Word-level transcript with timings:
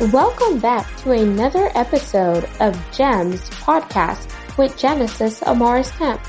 Welcome 0.00 0.58
back 0.58 0.96
to 1.02 1.12
another 1.12 1.70
episode 1.76 2.48
of 2.58 2.74
GEMS 2.90 3.48
podcast 3.50 4.28
with 4.58 4.76
Genesis 4.76 5.38
Amaris 5.42 5.96
Kemp, 5.96 6.20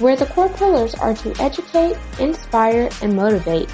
where 0.00 0.14
the 0.14 0.26
core 0.26 0.48
pillars 0.50 0.94
are 0.94 1.12
to 1.14 1.34
educate, 1.42 1.98
inspire, 2.20 2.88
and 3.02 3.16
motivate. 3.16 3.68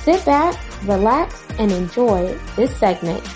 Sit 0.00 0.22
back, 0.26 0.54
relax, 0.84 1.42
and 1.58 1.72
enjoy 1.72 2.38
this 2.54 2.76
segment. 2.76 3.26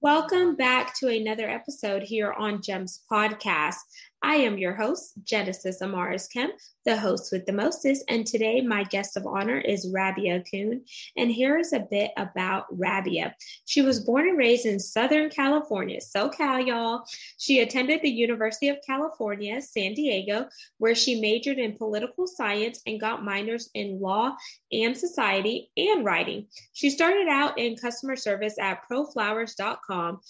Welcome 0.00 0.56
back 0.56 0.98
to 1.00 1.08
another 1.08 1.50
episode 1.50 2.02
here 2.02 2.32
on 2.32 2.62
GEMS 2.62 3.02
Podcast. 3.12 3.76
I 4.24 4.36
am 4.36 4.56
your 4.56 4.74
host, 4.74 5.14
Genesis 5.24 5.82
Amaris 5.82 6.32
Kemp, 6.32 6.54
the 6.84 6.96
host 6.96 7.32
with 7.32 7.44
the 7.44 7.52
mostest, 7.52 8.04
and 8.08 8.24
today 8.24 8.60
my 8.60 8.84
guest 8.84 9.16
of 9.16 9.26
honor 9.26 9.58
is 9.58 9.90
Rabia 9.92 10.44
Kuhn. 10.48 10.84
And 11.16 11.30
here 11.30 11.58
is 11.58 11.72
a 11.72 11.86
bit 11.90 12.12
about 12.16 12.66
Rabia. 12.70 13.34
She 13.66 13.82
was 13.82 14.04
born 14.04 14.28
and 14.28 14.38
raised 14.38 14.64
in 14.64 14.78
Southern 14.78 15.28
California, 15.28 15.98
SoCal, 15.98 16.64
y'all. 16.64 17.02
She 17.38 17.60
attended 17.60 18.00
the 18.00 18.10
University 18.10 18.68
of 18.68 18.78
California, 18.86 19.60
San 19.60 19.94
Diego, 19.94 20.46
where 20.78 20.94
she 20.94 21.20
majored 21.20 21.58
in 21.58 21.76
political 21.76 22.28
science 22.28 22.80
and 22.86 23.00
got 23.00 23.24
minors 23.24 23.70
in 23.74 24.00
law 24.00 24.36
and 24.70 24.96
society 24.96 25.70
and 25.76 26.04
writing. 26.04 26.46
She 26.74 26.90
started 26.90 27.26
out 27.28 27.58
in 27.58 27.76
customer 27.76 28.14
service 28.14 28.54
at 28.60 28.82
proflowers.com 28.88 30.20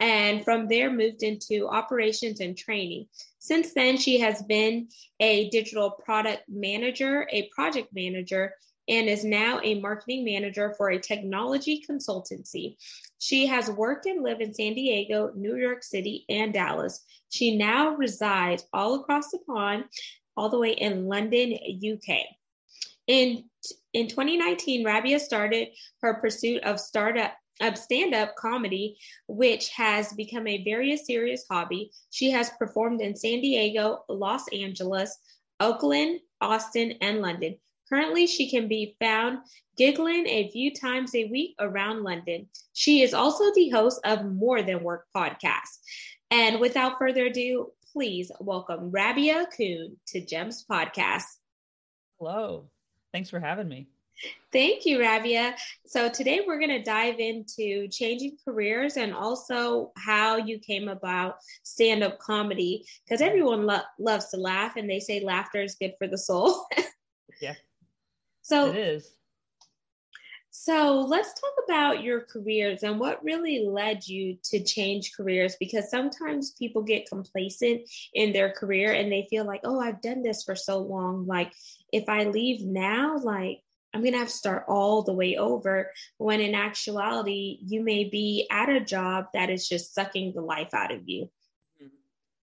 and 0.00 0.44
from 0.44 0.68
there 0.68 0.90
moved 0.90 1.22
into 1.22 1.68
operations 1.68 2.40
and 2.40 2.56
training. 2.56 3.06
Since 3.38 3.74
then, 3.74 3.96
she 3.96 4.20
has 4.20 4.42
been 4.42 4.88
a 5.20 5.48
digital 5.50 5.90
product 5.90 6.44
manager, 6.48 7.28
a 7.32 7.48
project 7.48 7.88
manager, 7.92 8.54
and 8.88 9.08
is 9.08 9.24
now 9.24 9.60
a 9.62 9.80
marketing 9.80 10.24
manager 10.24 10.74
for 10.76 10.90
a 10.90 10.98
technology 10.98 11.84
consultancy. 11.88 12.76
She 13.18 13.46
has 13.46 13.70
worked 13.70 14.06
and 14.06 14.22
lived 14.22 14.40
in 14.40 14.54
San 14.54 14.74
Diego, 14.74 15.30
New 15.34 15.56
York 15.56 15.82
City, 15.82 16.24
and 16.28 16.52
Dallas. 16.52 17.04
She 17.28 17.56
now 17.56 17.94
resides 17.96 18.64
all 18.72 18.94
across 18.94 19.30
the 19.30 19.40
pond, 19.46 19.84
all 20.36 20.48
the 20.48 20.58
way 20.58 20.72
in 20.72 21.06
London, 21.06 21.52
UK. 21.52 22.18
In 23.06 23.44
in 23.92 24.06
2019, 24.06 24.84
Rabia 24.84 25.18
started 25.18 25.68
her 26.02 26.14
pursuit 26.14 26.62
of 26.62 26.78
startup 26.78 27.32
of 27.60 27.78
stand 27.78 28.14
up 28.14 28.36
comedy, 28.36 28.98
which 29.26 29.68
has 29.70 30.12
become 30.12 30.46
a 30.46 30.64
very 30.64 30.96
serious 30.96 31.44
hobby. 31.50 31.90
She 32.10 32.30
has 32.30 32.50
performed 32.58 33.00
in 33.00 33.16
San 33.16 33.40
Diego, 33.40 34.04
Los 34.08 34.44
Angeles, 34.52 35.18
Oakland, 35.60 36.20
Austin, 36.40 36.94
and 37.00 37.20
London. 37.20 37.56
Currently, 37.88 38.26
she 38.26 38.50
can 38.50 38.68
be 38.68 38.96
found 39.00 39.38
giggling 39.76 40.26
a 40.26 40.50
few 40.50 40.74
times 40.74 41.14
a 41.14 41.24
week 41.26 41.54
around 41.58 42.02
London. 42.02 42.48
She 42.74 43.02
is 43.02 43.14
also 43.14 43.44
the 43.54 43.70
host 43.70 44.00
of 44.04 44.26
More 44.26 44.62
Than 44.62 44.82
Work 44.82 45.06
podcast. 45.16 45.78
And 46.30 46.60
without 46.60 46.98
further 46.98 47.26
ado, 47.26 47.72
please 47.92 48.30
welcome 48.40 48.90
Rabia 48.90 49.46
Kuhn 49.56 49.96
to 50.08 50.20
Gems 50.20 50.66
Podcast. 50.70 51.24
Hello. 52.18 52.68
Thanks 53.12 53.30
for 53.30 53.40
having 53.40 53.68
me. 53.68 53.88
Thank 54.52 54.86
you, 54.86 54.98
Rabia. 55.00 55.54
So 55.86 56.08
today 56.08 56.40
we're 56.46 56.58
going 56.58 56.70
to 56.70 56.82
dive 56.82 57.18
into 57.18 57.86
changing 57.88 58.38
careers 58.44 58.96
and 58.96 59.12
also 59.12 59.92
how 59.96 60.36
you 60.36 60.58
came 60.58 60.88
about 60.88 61.36
stand 61.62 62.02
up 62.02 62.18
comedy 62.18 62.86
because 63.04 63.20
everyone 63.20 63.66
lo- 63.66 63.80
loves 63.98 64.30
to 64.30 64.38
laugh 64.38 64.76
and 64.76 64.88
they 64.88 65.00
say 65.00 65.20
laughter 65.20 65.62
is 65.62 65.74
good 65.74 65.92
for 65.98 66.06
the 66.06 66.18
soul. 66.18 66.66
yeah. 67.42 67.54
So 68.42 68.70
it 68.70 68.76
is. 68.76 69.12
So 70.50 71.00
let's 71.00 71.32
talk 71.34 71.52
about 71.64 72.02
your 72.02 72.22
careers 72.22 72.82
and 72.82 72.98
what 72.98 73.22
really 73.22 73.64
led 73.64 74.06
you 74.06 74.38
to 74.44 74.64
change 74.64 75.12
careers 75.16 75.56
because 75.60 75.88
sometimes 75.88 76.52
people 76.58 76.82
get 76.82 77.08
complacent 77.08 77.82
in 78.12 78.32
their 78.32 78.50
career 78.50 78.92
and 78.92 79.10
they 79.10 79.26
feel 79.30 79.44
like, 79.44 79.60
oh, 79.62 79.78
I've 79.78 80.02
done 80.02 80.22
this 80.22 80.42
for 80.42 80.56
so 80.56 80.78
long. 80.78 81.26
Like, 81.26 81.52
if 81.92 82.08
I 82.08 82.24
leave 82.24 82.62
now, 82.62 83.18
like, 83.18 83.60
I'm 83.94 84.02
going 84.02 84.12
to 84.12 84.18
have 84.18 84.28
to 84.28 84.34
start 84.34 84.64
all 84.68 85.02
the 85.02 85.14
way 85.14 85.36
over. 85.36 85.90
When 86.18 86.40
in 86.40 86.54
actuality, 86.54 87.58
you 87.62 87.82
may 87.82 88.04
be 88.04 88.46
at 88.50 88.68
a 88.68 88.80
job 88.80 89.26
that 89.34 89.50
is 89.50 89.68
just 89.68 89.94
sucking 89.94 90.34
the 90.34 90.42
life 90.42 90.74
out 90.74 90.92
of 90.92 91.02
you. 91.06 91.30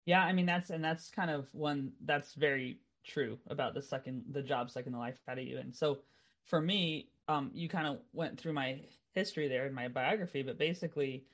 Yeah, 0.05 0.23
I 0.23 0.33
mean 0.33 0.47
that's 0.47 0.71
and 0.71 0.83
that's 0.83 1.09
kind 1.09 1.29
of 1.29 1.47
one 1.51 1.91
that's 2.03 2.33
very 2.33 2.79
true 3.05 3.37
about 3.47 3.73
the 3.73 3.81
second 3.81 4.23
the 4.31 4.41
job 4.41 4.71
sucking 4.71 4.91
the 4.91 4.97
life 4.97 5.19
out 5.27 5.37
of 5.37 5.45
you. 5.45 5.59
And 5.59 5.75
so 5.75 5.99
for 6.45 6.59
me, 6.59 7.09
um, 7.27 7.51
you 7.53 7.69
kind 7.69 7.87
of 7.87 7.99
went 8.13 8.39
through 8.39 8.53
my 8.53 8.81
history 9.13 9.47
there 9.47 9.67
in 9.67 9.73
my 9.73 9.87
biography, 9.87 10.41
but 10.41 10.57
basically, 10.57 11.25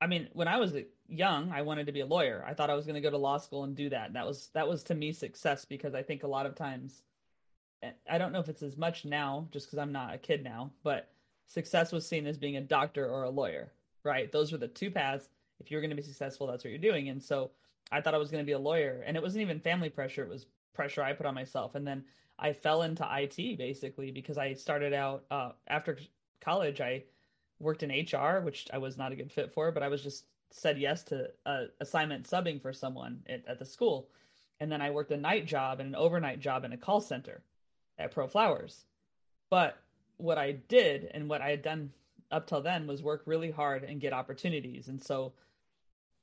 I 0.00 0.06
mean, 0.06 0.28
when 0.32 0.48
I 0.48 0.56
was 0.56 0.74
young, 1.08 1.50
I 1.50 1.62
wanted 1.62 1.86
to 1.86 1.92
be 1.92 2.00
a 2.00 2.06
lawyer. 2.06 2.44
I 2.46 2.54
thought 2.54 2.70
I 2.70 2.74
was 2.74 2.86
going 2.86 2.94
to 2.94 3.00
go 3.00 3.10
to 3.10 3.18
law 3.18 3.38
school 3.38 3.64
and 3.64 3.76
do 3.76 3.90
that. 3.90 4.12
That 4.14 4.26
was 4.26 4.48
that 4.54 4.68
was 4.68 4.82
to 4.84 4.94
me 4.94 5.12
success 5.12 5.64
because 5.64 5.94
I 5.94 6.02
think 6.02 6.22
a 6.22 6.28
lot 6.28 6.46
of 6.46 6.54
times 6.54 7.02
I 8.10 8.18
don't 8.18 8.32
know 8.32 8.40
if 8.40 8.48
it's 8.48 8.62
as 8.62 8.76
much 8.76 9.04
now, 9.04 9.46
just 9.52 9.66
because 9.66 9.78
I'm 9.78 9.92
not 9.92 10.14
a 10.14 10.18
kid 10.18 10.42
now, 10.42 10.70
but 10.82 11.10
success 11.46 11.92
was 11.92 12.06
seen 12.06 12.26
as 12.26 12.36
being 12.36 12.56
a 12.56 12.60
doctor 12.60 13.06
or 13.08 13.24
a 13.24 13.30
lawyer, 13.30 13.72
right? 14.02 14.30
Those 14.32 14.50
were 14.50 14.58
the 14.58 14.68
two 14.68 14.90
paths. 14.90 15.28
If 15.60 15.70
you're 15.70 15.80
going 15.80 15.90
to 15.90 15.96
be 15.96 16.02
successful, 16.02 16.46
that's 16.46 16.64
what 16.64 16.70
you're 16.70 16.78
doing. 16.78 17.08
And 17.08 17.22
so 17.22 17.50
I 17.92 18.00
thought 18.00 18.14
I 18.14 18.18
was 18.18 18.30
going 18.30 18.42
to 18.42 18.46
be 18.46 18.52
a 18.52 18.58
lawyer, 18.58 19.02
and 19.06 19.16
it 19.16 19.22
wasn't 19.22 19.42
even 19.42 19.60
family 19.60 19.90
pressure; 19.90 20.22
it 20.22 20.28
was 20.28 20.46
pressure 20.74 21.02
I 21.02 21.12
put 21.12 21.26
on 21.26 21.34
myself. 21.34 21.74
And 21.74 21.86
then 21.86 22.04
I 22.38 22.52
fell 22.52 22.82
into 22.82 23.06
IT 23.10 23.58
basically 23.58 24.10
because 24.10 24.38
I 24.38 24.54
started 24.54 24.92
out 24.92 25.24
uh, 25.30 25.50
after 25.66 25.98
college. 26.40 26.80
I 26.80 27.04
worked 27.60 27.82
in 27.82 27.90
HR, 27.90 28.40
which 28.40 28.66
I 28.72 28.78
was 28.78 28.96
not 28.96 29.12
a 29.12 29.16
good 29.16 29.32
fit 29.32 29.52
for, 29.52 29.72
but 29.72 29.82
I 29.82 29.88
was 29.88 30.02
just 30.02 30.24
said 30.50 30.78
yes 30.78 31.02
to 31.04 31.30
a 31.46 31.66
assignment 31.80 32.28
subbing 32.28 32.60
for 32.60 32.72
someone 32.72 33.20
at, 33.28 33.46
at 33.46 33.58
the 33.58 33.64
school. 33.64 34.08
And 34.60 34.70
then 34.70 34.80
I 34.80 34.90
worked 34.90 35.12
a 35.12 35.16
night 35.16 35.46
job 35.46 35.80
and 35.80 35.90
an 35.90 35.94
overnight 35.94 36.40
job 36.40 36.64
in 36.64 36.72
a 36.72 36.76
call 36.76 37.00
center 37.00 37.42
at 37.98 38.12
Pro 38.12 38.26
Flowers. 38.26 38.84
But 39.50 39.78
what 40.16 40.38
I 40.38 40.52
did 40.52 41.10
and 41.14 41.28
what 41.28 41.42
I 41.42 41.50
had 41.50 41.62
done 41.62 41.90
up 42.30 42.46
till 42.46 42.60
then 42.60 42.86
was 42.86 43.02
work 43.02 43.22
really 43.26 43.50
hard 43.50 43.84
and 43.84 44.00
get 44.00 44.12
opportunities. 44.12 44.88
And 44.88 45.02
so 45.02 45.32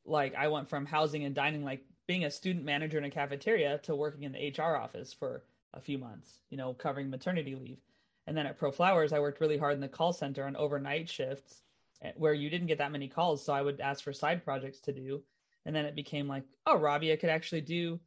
like 0.06 0.36
I 0.36 0.48
went 0.48 0.70
from 0.70 0.86
housing 0.86 1.24
and 1.24 1.34
dining 1.34 1.64
like 1.64 1.84
being 2.08 2.26
a 2.26 2.32
student 2.32 2.64
manager 2.64 2.98
in 2.98 3.06
a 3.06 3.10
cafeteria 3.10 3.80
to 3.80 3.96
working 3.96 4.24
in 4.24 4.32
the 4.32 4.54
HR 4.56 4.76
office 4.76 5.12
for 5.12 5.44
a 5.74 5.82
few 5.82 5.98
months, 5.98 6.42
you 6.50 6.58
know, 6.58 6.74
covering 6.74 7.10
maternity 7.10 7.56
leave. 7.56 7.80
And 8.28 8.38
then 8.38 8.46
at 8.46 8.58
Pro 8.58 8.72
Flowers, 8.72 9.14
I 9.14 9.20
worked 9.20 9.42
really 9.42 9.58
hard 9.58 9.74
in 9.74 9.82
the 9.82 9.88
call 9.88 10.14
center 10.14 10.46
on 10.46 10.56
overnight 10.56 11.10
shifts 11.10 11.62
eh, 12.02 12.12
where 12.16 12.34
you 12.34 12.50
didn't 12.50 12.68
get 12.68 12.78
that 12.78 12.92
many 12.92 13.08
calls. 13.08 13.44
So 13.44 13.54
I 13.54 13.62
would 13.62 13.80
ask 13.82 14.04
for 14.04 14.14
side 14.14 14.44
projects 14.44 14.80
to 14.82 14.94
do. 14.94 15.22
And 15.66 15.76
then 15.76 15.86
it 15.86 15.96
became 15.96 16.28
like, 16.28 16.44
oh, 16.66 16.78
Rabia 16.78 17.18
could 17.18 17.30
actually 17.30 17.62
do, 17.62 18.00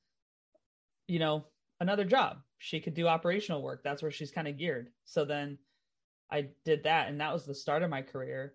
you 1.09 1.19
know, 1.19 1.45
another 1.81 2.05
job. 2.05 2.39
She 2.59 2.81
could 2.81 2.95
do 2.95 3.07
operational 3.07 3.63
work. 3.63 3.83
That's 3.83 4.03
where 4.03 4.11
she's 4.11 4.31
kind 4.31 4.49
of 4.49 4.59
geared. 4.59 4.91
So 5.05 5.25
then 5.25 5.59
I 6.31 6.49
did 6.65 6.85
that 6.85 7.09
and 7.09 7.21
that 7.21 7.33
was 7.33 7.45
the 7.45 7.55
start 7.55 7.83
of 7.83 7.91
my 7.91 8.03
career. 8.03 8.55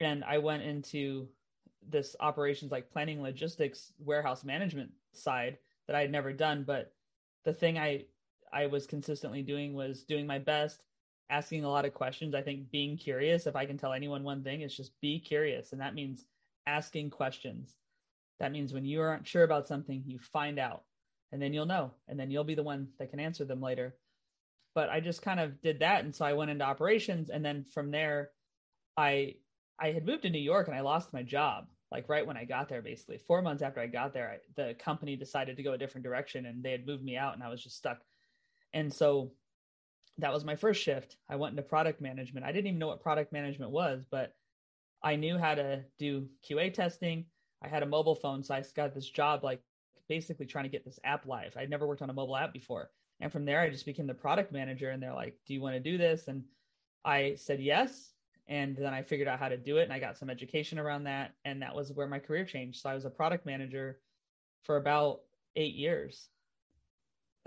And 0.00 0.24
I 0.24 0.38
went 0.38 0.62
into 0.62 1.28
this 1.88 2.16
operations 2.20 2.72
like 2.72 2.90
planning 2.90 3.22
logistics 3.22 3.92
warehouse 3.98 4.44
management 4.44 4.90
side 5.12 5.58
that 5.86 5.96
I 5.96 6.00
had 6.00 6.10
never 6.10 6.32
done, 6.32 6.64
but 6.66 6.92
the 7.44 7.52
thing 7.52 7.78
I 7.78 8.04
I 8.52 8.66
was 8.66 8.86
consistently 8.86 9.42
doing 9.42 9.74
was 9.74 10.04
doing 10.04 10.26
my 10.26 10.38
best, 10.38 10.84
asking 11.28 11.64
a 11.64 11.68
lot 11.68 11.84
of 11.84 11.92
questions. 11.92 12.34
I 12.34 12.42
think 12.42 12.70
being 12.70 12.96
curious, 12.96 13.46
if 13.46 13.56
I 13.56 13.66
can 13.66 13.76
tell 13.76 13.92
anyone 13.92 14.22
one 14.22 14.44
thing, 14.44 14.60
is 14.60 14.76
just 14.76 14.98
be 15.00 15.18
curious. 15.18 15.72
And 15.72 15.80
that 15.80 15.94
means 15.94 16.26
asking 16.66 17.10
questions. 17.10 17.76
That 18.38 18.52
means 18.52 18.72
when 18.72 18.84
you 18.84 19.00
aren't 19.00 19.26
sure 19.26 19.42
about 19.42 19.66
something, 19.66 20.04
you 20.06 20.18
find 20.18 20.58
out 20.58 20.84
and 21.32 21.40
then 21.40 21.52
you'll 21.52 21.66
know 21.66 21.92
and 22.08 22.18
then 22.18 22.30
you'll 22.30 22.44
be 22.44 22.54
the 22.54 22.62
one 22.62 22.88
that 22.98 23.10
can 23.10 23.20
answer 23.20 23.44
them 23.44 23.60
later. 23.60 23.96
But 24.74 24.88
i 24.90 25.00
just 25.00 25.22
kind 25.22 25.38
of 25.40 25.60
did 25.62 25.80
that 25.80 26.04
and 26.04 26.14
so 26.14 26.24
i 26.24 26.32
went 26.32 26.50
into 26.50 26.64
operations 26.64 27.30
and 27.30 27.44
then 27.44 27.64
from 27.72 27.90
there 27.92 28.30
i 28.96 29.36
i 29.80 29.92
had 29.92 30.04
moved 30.04 30.22
to 30.22 30.30
new 30.30 30.38
york 30.38 30.66
and 30.66 30.76
i 30.76 30.80
lost 30.80 31.12
my 31.12 31.22
job 31.22 31.66
like 31.94 32.08
right 32.08 32.26
when 32.26 32.36
i 32.36 32.44
got 32.44 32.68
there 32.68 32.82
basically. 32.82 33.18
Four 33.18 33.40
months 33.40 33.62
after 33.62 33.80
i 33.80 33.86
got 33.86 34.12
there 34.12 34.30
I, 34.30 34.38
the 34.60 34.74
company 34.74 35.14
decided 35.16 35.56
to 35.56 35.62
go 35.62 35.72
a 35.72 35.78
different 35.78 36.04
direction 36.04 36.44
and 36.46 36.62
they 36.62 36.72
had 36.72 36.86
moved 36.86 37.04
me 37.04 37.16
out 37.16 37.34
and 37.34 37.42
i 37.42 37.48
was 37.48 37.62
just 37.62 37.76
stuck. 37.76 38.00
And 38.72 38.92
so 38.92 39.30
that 40.18 40.32
was 40.32 40.44
my 40.44 40.56
first 40.56 40.82
shift. 40.82 41.16
I 41.28 41.36
went 41.36 41.52
into 41.52 41.62
product 41.62 42.00
management. 42.00 42.46
I 42.46 42.52
didn't 42.52 42.66
even 42.66 42.78
know 42.78 42.88
what 42.88 43.00
product 43.00 43.32
management 43.32 43.70
was 43.70 44.04
but 44.10 44.34
i 45.02 45.14
knew 45.14 45.38
how 45.38 45.54
to 45.54 45.84
do 45.98 46.26
qa 46.48 46.74
testing. 46.74 47.26
I 47.62 47.68
had 47.68 47.84
a 47.84 47.86
mobile 47.86 48.16
phone 48.16 48.42
so 48.42 48.54
i 48.54 48.64
got 48.74 48.92
this 48.92 49.08
job 49.08 49.44
like 49.44 49.62
basically 50.08 50.46
trying 50.46 50.64
to 50.64 50.70
get 50.70 50.84
this 50.84 50.98
app 51.04 51.26
live. 51.26 51.56
I'd 51.56 51.70
never 51.70 51.86
worked 51.86 52.02
on 52.02 52.10
a 52.10 52.14
mobile 52.14 52.36
app 52.36 52.52
before. 52.52 52.90
And 53.20 53.32
from 53.32 53.44
there, 53.44 53.60
I 53.60 53.70
just 53.70 53.86
became 53.86 54.06
the 54.06 54.14
product 54.14 54.52
manager. 54.52 54.90
And 54.90 55.02
they're 55.02 55.14
like, 55.14 55.38
Do 55.46 55.54
you 55.54 55.60
want 55.60 55.74
to 55.74 55.80
do 55.80 55.98
this? 55.98 56.28
And 56.28 56.44
I 57.04 57.34
said 57.36 57.60
yes. 57.60 58.12
And 58.46 58.76
then 58.76 58.92
I 58.92 59.02
figured 59.02 59.28
out 59.28 59.38
how 59.38 59.48
to 59.48 59.56
do 59.56 59.78
it. 59.78 59.84
And 59.84 59.92
I 59.92 59.98
got 59.98 60.18
some 60.18 60.28
education 60.28 60.78
around 60.78 61.04
that. 61.04 61.32
And 61.44 61.62
that 61.62 61.74
was 61.74 61.92
where 61.92 62.06
my 62.06 62.18
career 62.18 62.44
changed. 62.44 62.82
So 62.82 62.90
I 62.90 62.94
was 62.94 63.04
a 63.04 63.10
product 63.10 63.46
manager 63.46 64.00
for 64.62 64.76
about 64.76 65.20
eight 65.56 65.74
years 65.74 66.28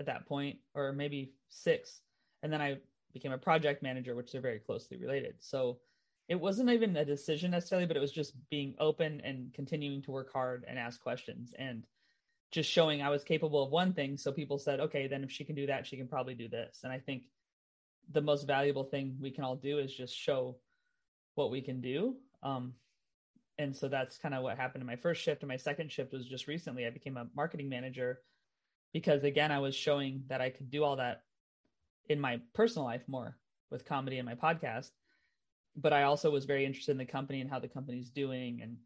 at 0.00 0.06
that 0.06 0.26
point, 0.26 0.58
or 0.74 0.92
maybe 0.92 1.32
six. 1.48 2.00
And 2.42 2.52
then 2.52 2.60
I 2.60 2.78
became 3.12 3.32
a 3.32 3.38
project 3.38 3.82
manager, 3.82 4.14
which 4.14 4.34
are 4.34 4.40
very 4.40 4.58
closely 4.58 4.96
related. 4.96 5.34
So 5.40 5.78
it 6.28 6.38
wasn't 6.38 6.70
even 6.70 6.96
a 6.96 7.04
decision 7.04 7.50
necessarily, 7.50 7.86
but 7.86 7.96
it 7.96 8.00
was 8.00 8.12
just 8.12 8.34
being 8.50 8.74
open 8.78 9.20
and 9.24 9.52
continuing 9.54 10.02
to 10.02 10.10
work 10.10 10.32
hard 10.32 10.64
and 10.68 10.78
ask 10.78 11.00
questions 11.00 11.54
and 11.58 11.84
just 12.50 12.70
showing 12.70 13.02
I 13.02 13.10
was 13.10 13.24
capable 13.24 13.62
of 13.62 13.70
one 13.70 13.92
thing. 13.92 14.16
So 14.16 14.32
people 14.32 14.58
said, 14.58 14.80
okay, 14.80 15.06
then 15.06 15.24
if 15.24 15.30
she 15.30 15.44
can 15.44 15.54
do 15.54 15.66
that, 15.66 15.86
she 15.86 15.96
can 15.96 16.08
probably 16.08 16.34
do 16.34 16.48
this. 16.48 16.80
And 16.82 16.92
I 16.92 16.98
think 16.98 17.24
the 18.10 18.22
most 18.22 18.46
valuable 18.46 18.84
thing 18.84 19.16
we 19.20 19.30
can 19.30 19.44
all 19.44 19.56
do 19.56 19.78
is 19.78 19.94
just 19.94 20.16
show 20.16 20.56
what 21.34 21.50
we 21.50 21.60
can 21.60 21.80
do. 21.80 22.16
Um, 22.42 22.74
and 23.58 23.76
so 23.76 23.88
that's 23.88 24.18
kind 24.18 24.34
of 24.34 24.42
what 24.42 24.56
happened 24.56 24.82
in 24.82 24.86
my 24.86 24.96
first 24.96 25.22
shift. 25.22 25.42
And 25.42 25.48
my 25.48 25.56
second 25.56 25.90
shift 25.90 26.12
was 26.12 26.26
just 26.26 26.46
recently. 26.46 26.86
I 26.86 26.90
became 26.90 27.16
a 27.16 27.26
marketing 27.34 27.68
manager 27.68 28.20
because 28.92 29.24
again, 29.24 29.52
I 29.52 29.58
was 29.58 29.74
showing 29.74 30.22
that 30.28 30.40
I 30.40 30.50
could 30.50 30.70
do 30.70 30.84
all 30.84 30.96
that 30.96 31.22
in 32.08 32.20
my 32.20 32.40
personal 32.54 32.86
life 32.86 33.02
more 33.06 33.36
with 33.70 33.84
comedy 33.84 34.18
and 34.18 34.26
my 34.26 34.34
podcast. 34.34 34.90
But 35.76 35.92
I 35.92 36.04
also 36.04 36.30
was 36.30 36.46
very 36.46 36.64
interested 36.64 36.92
in 36.92 36.98
the 36.98 37.04
company 37.04 37.40
and 37.40 37.50
how 37.50 37.58
the 37.58 37.68
company's 37.68 38.10
doing 38.10 38.60
and 38.62 38.76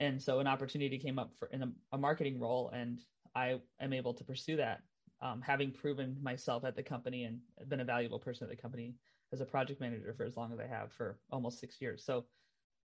and 0.00 0.20
so 0.20 0.40
an 0.40 0.46
opportunity 0.46 0.98
came 0.98 1.18
up 1.18 1.32
for 1.38 1.48
in 1.48 1.62
a, 1.62 1.72
a 1.92 1.98
marketing 1.98 2.38
role 2.38 2.70
and 2.74 3.00
I 3.34 3.60
am 3.80 3.92
able 3.92 4.14
to 4.14 4.24
pursue 4.24 4.56
that 4.56 4.80
um, 5.20 5.40
having 5.40 5.72
proven 5.72 6.16
myself 6.22 6.64
at 6.64 6.76
the 6.76 6.82
company 6.82 7.24
and 7.24 7.40
been 7.68 7.80
a 7.80 7.84
valuable 7.84 8.18
person 8.18 8.44
at 8.44 8.50
the 8.50 8.60
company 8.60 8.94
as 9.32 9.40
a 9.40 9.44
project 9.44 9.80
manager 9.80 10.14
for 10.16 10.24
as 10.24 10.36
long 10.36 10.52
as 10.52 10.60
I 10.60 10.66
have 10.66 10.92
for 10.92 11.18
almost 11.30 11.58
six 11.58 11.80
years. 11.80 12.04
So 12.04 12.26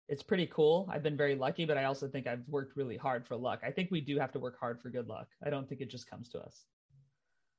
it's 0.07 0.23
pretty 0.23 0.47
cool. 0.47 0.89
I've 0.91 1.03
been 1.03 1.17
very 1.17 1.35
lucky, 1.35 1.65
but 1.65 1.77
I 1.77 1.85
also 1.85 2.07
think 2.07 2.27
I've 2.27 2.47
worked 2.47 2.75
really 2.75 2.97
hard 2.97 3.25
for 3.25 3.35
luck. 3.35 3.61
I 3.63 3.71
think 3.71 3.91
we 3.91 4.01
do 4.01 4.17
have 4.17 4.31
to 4.31 4.39
work 4.39 4.59
hard 4.59 4.81
for 4.81 4.89
good 4.89 5.07
luck. 5.07 5.27
I 5.45 5.49
don't 5.49 5.67
think 5.67 5.81
it 5.81 5.89
just 5.89 6.09
comes 6.09 6.29
to 6.29 6.39
us. 6.39 6.65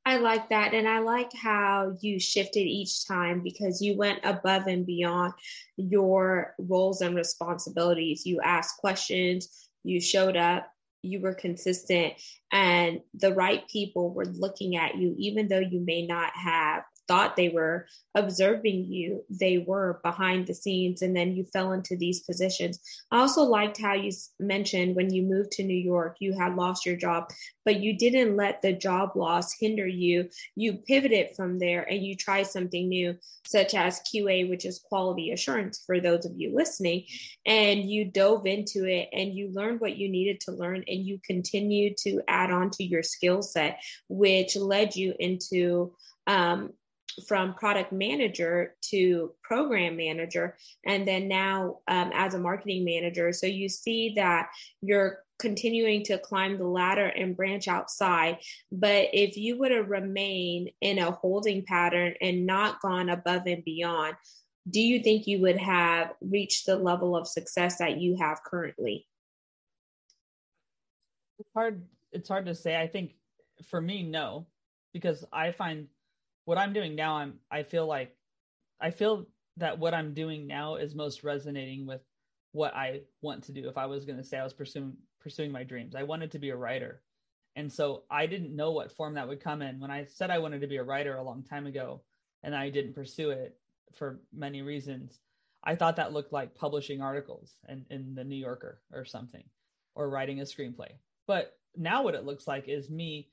I 0.04 0.16
like 0.16 0.49
that. 0.49 0.75
And 0.75 0.88
I 0.88 0.99
like 0.99 1.32
how 1.32 1.96
you 2.00 2.19
shifted 2.19 2.66
each 2.66 3.06
time 3.06 3.43
because 3.43 3.81
you 3.81 3.96
went 3.96 4.20
above 4.25 4.66
and 4.66 4.84
beyond 4.84 5.32
your 5.76 6.54
roles 6.58 7.02
and 7.02 7.14
responsibilities. 7.14 8.26
You 8.26 8.40
asked 8.40 8.78
questions, 8.78 9.69
you 9.84 10.00
showed 10.00 10.37
up, 10.37 10.69
you 11.02 11.20
were 11.20 11.34
consistent, 11.34 12.14
and 12.52 13.00
the 13.14 13.34
right 13.34 13.66
people 13.69 14.12
were 14.12 14.26
looking 14.26 14.76
at 14.76 14.96
you, 14.96 15.14
even 15.19 15.49
though 15.49 15.58
you 15.58 15.81
may 15.81 16.06
not 16.06 16.32
have 16.34 16.82
thought 17.08 17.37
they 17.37 17.49
were 17.49 17.87
observing 18.14 18.84
you, 18.84 19.25
they 19.31 19.58
were 19.58 20.00
behind 20.02 20.46
the 20.46 20.54
scenes, 20.54 21.02
and 21.02 21.16
then 21.16 21.34
you 21.34 21.44
fell 21.44 21.72
into 21.72 21.96
these 21.96 22.20
positions. 22.20 22.78
I 23.10 23.20
also 23.20 23.43
liked 23.43 23.81
how 23.81 23.94
you 23.94 24.12
mentioned 24.38 24.96
when 24.96 25.12
you 25.12 25.22
moved 25.22 25.52
to 25.52 25.64
New 25.64 25.76
York, 25.76 26.16
you 26.20 26.32
had 26.32 26.56
lost 26.56 26.87
your 26.87 26.96
job, 26.96 27.31
but 27.64 27.81
you 27.81 27.96
didn't 27.96 28.37
let 28.37 28.62
the 28.62 28.72
job 28.72 29.16
loss 29.16 29.54
hinder 29.58 29.87
you. 29.87 30.28
You 30.56 30.75
pivoted 30.75 31.34
from 31.37 31.58
there 31.58 31.82
and 31.82 32.02
you 32.04 32.16
tried 32.16 32.46
something 32.46 32.88
new, 32.88 33.16
such 33.46 33.75
as 33.75 34.00
QA, 34.00 34.48
which 34.48 34.64
is 34.64 34.78
quality 34.78 35.31
assurance 35.31 35.82
for 35.84 36.00
those 36.00 36.25
of 36.25 36.32
you 36.37 36.55
listening. 36.55 37.05
And 37.46 37.90
you 37.90 38.05
dove 38.05 38.46
into 38.46 38.87
it 38.87 39.08
and 39.12 39.34
you 39.34 39.50
learned 39.52 39.81
what 39.81 39.96
you 39.96 40.08
needed 40.08 40.40
to 40.43 40.52
learn, 40.52 40.84
and 40.87 41.06
you 41.06 41.20
continued 41.25 41.96
to 41.98 42.20
add 42.28 42.50
on 42.50 42.70
to 42.70 42.84
your 42.84 43.02
skill 43.02 43.43
set, 43.43 43.81
which 44.08 44.56
led 44.56 44.96
you 44.96 45.14
into 45.19 45.94
um, 46.26 46.72
from 47.26 47.55
product 47.55 47.93
manager 47.93 48.75
to 48.91 49.32
program 49.43 49.97
manager 49.97 50.56
and 50.87 51.06
then 51.06 51.29
now 51.29 51.79
um, 51.88 52.11
as 52.14 52.35
a 52.35 52.38
marketing 52.38 52.85
manager. 52.85 53.32
So 53.32 53.47
you 53.47 53.69
see 53.69 54.14
that 54.17 54.50
you're 54.81 55.19
continuing 55.38 56.05
to 56.05 56.19
climb 56.19 56.56
the 56.56 56.67
ladder 56.67 57.06
and 57.06 57.37
branch 57.37 57.67
outside 57.67 58.38
but 58.70 59.09
if 59.12 59.37
you 59.37 59.59
would 59.59 59.73
have 59.73 59.91
remained 59.91 60.70
in 60.81 61.00
a 61.00 61.11
holding 61.11 61.64
pattern 61.64 62.14
and 62.20 62.47
not 62.47 62.81
gone 62.81 63.09
above 63.09 63.43
and 63.47 63.65
beyond 63.65 64.15
do 64.70 64.81
you 64.81 65.03
think 65.03 65.26
you 65.26 65.41
would 65.41 65.58
have 65.58 66.12
reached 66.20 66.67
the 66.67 66.76
level 66.76 67.17
of 67.17 67.26
success 67.26 67.79
that 67.79 68.00
you 68.00 68.17
have 68.17 68.43
currently? 68.44 69.06
It's 71.38 71.50
hard 71.55 71.82
it's 72.12 72.29
hard 72.29 72.47
to 72.47 72.55
say. 72.55 72.81
I 72.81 72.87
think 72.87 73.15
for 73.69 73.81
me 73.81 74.03
no 74.03 74.47
because 74.93 75.25
i 75.32 75.53
find 75.53 75.87
what 76.44 76.59
I'm 76.59 76.73
doing 76.73 76.94
now, 76.94 77.17
I'm 77.17 77.35
I 77.50 77.62
feel 77.62 77.87
like 77.87 78.17
I 78.81 78.91
feel 78.91 79.27
that 79.59 79.79
what 79.79 79.94
I'm 79.94 80.15
doing 80.15 80.47
now 80.47 80.77
is 80.77 80.94
most 80.94 81.23
resonating 81.23 81.87
with 81.87 82.00
what 82.53 82.75
I 82.75 83.03
want 83.21 83.44
to 83.44 83.53
do. 83.53 83.69
If 83.69 83.79
I 83.79 83.87
was 83.87 84.05
going 84.05 84.19
to 84.19 84.25
say 84.25 84.39
I 84.39 84.44
was 84.44 84.53
pursuing 84.53 84.97
pursuing 85.21 85.53
my 85.53 85.62
dreams, 85.62 85.94
I 85.94 86.03
wanted 86.03 86.33
to 86.33 86.39
be 86.39 86.50
a 86.50 86.56
writer. 86.56 87.03
And 87.55 87.71
so 87.71 88.05
I 88.11 88.27
didn't 88.27 88.56
know 88.56 88.73
what 88.73 88.93
form 88.93 89.15
that 89.15 89.29
would 89.29 89.43
come 89.43 89.61
in. 89.62 89.79
When 89.79 89.91
I 89.91 90.06
said 90.06 90.31
I 90.31 90.39
wanted 90.39 90.62
to 90.62 90.67
be 90.67 90.79
a 90.79 90.83
writer 90.83 91.17
a 91.17 91.23
long 91.23 91.43
time 91.43 91.67
ago 91.67 92.03
and 92.43 92.55
I 92.55 92.71
didn't 92.71 92.94
pursue 92.94 93.31
it 93.31 93.56
for 93.94 94.21
many 94.33 94.62
reasons, 94.62 95.21
I 95.62 95.77
thought 95.77 95.97
that 95.97 96.15
looked 96.15 96.33
like 96.33 96.55
publishing 96.55 97.03
articles 97.03 97.55
in, 97.69 97.85
in 97.91 98.15
the 98.15 98.25
New 98.25 98.37
Yorker 98.37 98.81
or 98.93 99.05
something 99.05 99.44
or 99.94 100.09
writing 100.09 100.41
a 100.41 100.44
screenplay. 100.44 100.93
But 101.27 101.56
now 101.77 102.03
what 102.03 102.15
it 102.15 102.25
looks 102.25 102.49
like 102.49 102.69
is 102.69 102.91
me 102.91 103.29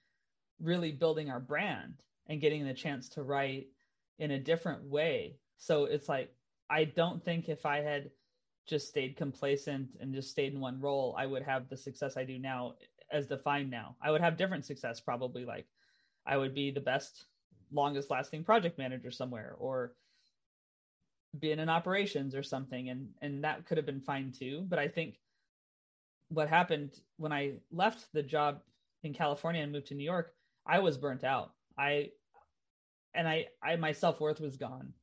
really 0.62 0.92
building 0.92 1.30
our 1.30 1.40
brand 1.40 1.96
and 2.30 2.40
getting 2.40 2.66
the 2.66 2.74
chance 2.74 3.10
to 3.10 3.24
write 3.24 3.68
in 4.20 4.32
a 4.32 4.40
different 4.40 4.84
way. 4.84 5.36
So 5.58 5.86
it's 5.86 6.08
like, 6.08 6.34
I 6.70 6.86
don't 6.86 7.24
think 7.24 7.50
if 7.50 7.66
I 7.66 7.82
had 7.82 8.12
just 8.68 8.88
stayed 8.88 9.18
complacent 9.18 9.90
and 10.00 10.14
just 10.14 10.30
stayed 10.30 10.54
in 10.54 10.60
one 10.60 10.80
role, 10.80 11.16
I 11.18 11.26
would 11.26 11.42
have 11.44 11.68
the 11.68 11.76
success 11.76 12.16
I 12.16 12.24
do 12.24 12.38
now 12.38 12.76
as 13.12 13.26
defined 13.26 13.72
now. 13.72 13.96
I 14.02 14.12
would 14.12 14.22
have 14.22 14.38
different 14.38 14.66
success, 14.66 15.00
probably 15.00 15.44
like 15.44 15.66
I 16.26 16.38
would 16.38 16.54
be 16.54 16.70
the 16.70 16.80
best, 16.80 17.26
longest 17.72 18.12
lasting 18.12 18.44
project 18.44 18.78
manager 18.78 19.10
somewhere 19.10 19.56
or 19.58 19.94
be 21.40 21.52
in 21.52 21.68
operations 21.68 22.36
or 22.36 22.44
something. 22.44 22.90
And, 22.90 23.10
and 23.22 23.44
that 23.44 23.66
could 23.66 23.78
have 23.78 23.86
been 23.86 24.02
fine 24.02 24.32
too. 24.32 24.66
But 24.70 24.78
I 24.78 24.88
think 24.88 25.20
what 26.30 26.48
happened 26.48 26.92
when 27.18 27.34
I 27.34 27.54
left 27.72 28.06
the 28.14 28.22
job 28.22 28.60
in 29.02 29.14
California 29.14 29.64
and 29.64 29.72
moved 29.72 29.88
to 29.88 29.96
New 29.96 30.04
York, 30.04 30.34
I 30.68 30.78
was 30.80 30.98
burnt 30.98 31.24
out. 31.24 31.54
I 31.78 32.12
and 33.14 33.28
I, 33.28 33.48
I 33.64 33.76
my 33.76 33.92
self 33.92 34.20
worth 34.20 34.40
was 34.40 34.58
gone 34.58 34.94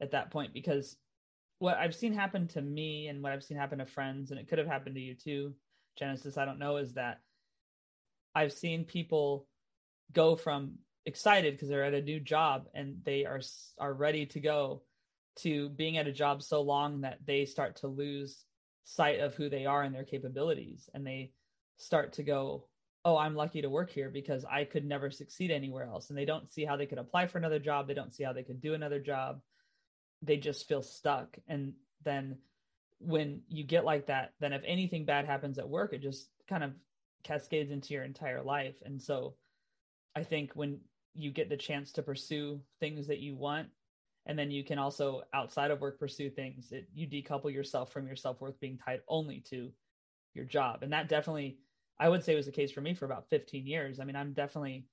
at 0.00 0.12
that 0.12 0.30
point 0.30 0.52
because 0.52 0.96
what 1.58 1.76
I've 1.76 1.94
seen 1.94 2.12
happen 2.12 2.46
to 2.48 2.62
me 2.62 3.08
and 3.08 3.22
what 3.22 3.32
I've 3.32 3.42
seen 3.42 3.56
happen 3.56 3.78
to 3.78 3.86
friends, 3.86 4.30
and 4.30 4.38
it 4.38 4.48
could 4.48 4.58
have 4.58 4.68
happened 4.68 4.94
to 4.94 5.00
you 5.00 5.14
too, 5.14 5.54
Genesis, 5.98 6.38
I 6.38 6.44
don't 6.44 6.60
know, 6.60 6.76
is 6.76 6.94
that 6.94 7.20
I've 8.34 8.52
seen 8.52 8.84
people 8.84 9.48
go 10.12 10.36
from 10.36 10.74
excited 11.06 11.54
because 11.54 11.68
they're 11.68 11.84
at 11.84 11.94
a 11.94 12.02
new 12.02 12.20
job 12.20 12.66
and 12.74 12.98
they 13.04 13.24
are 13.24 13.40
are 13.78 13.92
ready 13.92 14.26
to 14.26 14.40
go 14.40 14.82
to 15.36 15.68
being 15.70 15.96
at 15.96 16.06
a 16.06 16.12
job 16.12 16.42
so 16.42 16.60
long 16.60 17.00
that 17.00 17.18
they 17.26 17.44
start 17.44 17.76
to 17.76 17.88
lose 17.88 18.44
sight 18.84 19.20
of 19.20 19.34
who 19.34 19.48
they 19.48 19.66
are 19.66 19.82
and 19.82 19.94
their 19.94 20.04
capabilities 20.04 20.88
and 20.94 21.06
they 21.06 21.32
start 21.76 22.12
to 22.14 22.22
go 22.22 22.66
oh, 23.04 23.16
I'm 23.16 23.34
lucky 23.34 23.62
to 23.62 23.70
work 23.70 23.90
here 23.90 24.10
because 24.10 24.44
I 24.44 24.64
could 24.64 24.84
never 24.84 25.10
succeed 25.10 25.50
anywhere 25.50 25.84
else. 25.84 26.10
And 26.10 26.18
they 26.18 26.24
don't 26.24 26.52
see 26.52 26.64
how 26.64 26.76
they 26.76 26.86
could 26.86 26.98
apply 26.98 27.26
for 27.26 27.38
another 27.38 27.58
job. 27.58 27.86
They 27.86 27.94
don't 27.94 28.14
see 28.14 28.24
how 28.24 28.32
they 28.32 28.42
could 28.42 28.60
do 28.60 28.74
another 28.74 28.98
job. 28.98 29.40
They 30.22 30.36
just 30.36 30.68
feel 30.68 30.82
stuck. 30.82 31.36
And 31.46 31.74
then 32.04 32.38
when 32.98 33.42
you 33.48 33.64
get 33.64 33.84
like 33.84 34.06
that, 34.06 34.32
then 34.40 34.52
if 34.52 34.62
anything 34.66 35.04
bad 35.04 35.26
happens 35.26 35.58
at 35.58 35.68
work, 35.68 35.92
it 35.92 36.02
just 36.02 36.28
kind 36.48 36.64
of 36.64 36.72
cascades 37.22 37.70
into 37.70 37.94
your 37.94 38.04
entire 38.04 38.42
life. 38.42 38.76
And 38.84 39.00
so 39.00 39.36
I 40.16 40.24
think 40.24 40.52
when 40.54 40.80
you 41.14 41.30
get 41.30 41.48
the 41.48 41.56
chance 41.56 41.92
to 41.92 42.02
pursue 42.02 42.60
things 42.80 43.06
that 43.06 43.20
you 43.20 43.36
want, 43.36 43.68
and 44.26 44.38
then 44.38 44.50
you 44.50 44.62
can 44.62 44.78
also 44.78 45.22
outside 45.32 45.70
of 45.70 45.80
work 45.80 45.98
pursue 45.98 46.28
things, 46.28 46.72
it, 46.72 46.88
you 46.92 47.06
decouple 47.06 47.52
yourself 47.52 47.92
from 47.92 48.06
your 48.06 48.16
self 48.16 48.40
worth 48.40 48.60
being 48.60 48.78
tied 48.78 49.00
only 49.08 49.40
to 49.48 49.70
your 50.34 50.44
job. 50.44 50.82
And 50.82 50.92
that 50.92 51.08
definitely 51.08 51.58
I 52.00 52.08
would 52.08 52.24
say 52.24 52.34
was 52.34 52.46
the 52.46 52.52
case 52.52 52.70
for 52.70 52.80
me 52.80 52.94
for 52.94 53.04
about 53.04 53.28
15 53.28 53.66
years. 53.66 54.00
I 54.00 54.04
mean, 54.04 54.16
I'm 54.16 54.32
definitely 54.32 54.86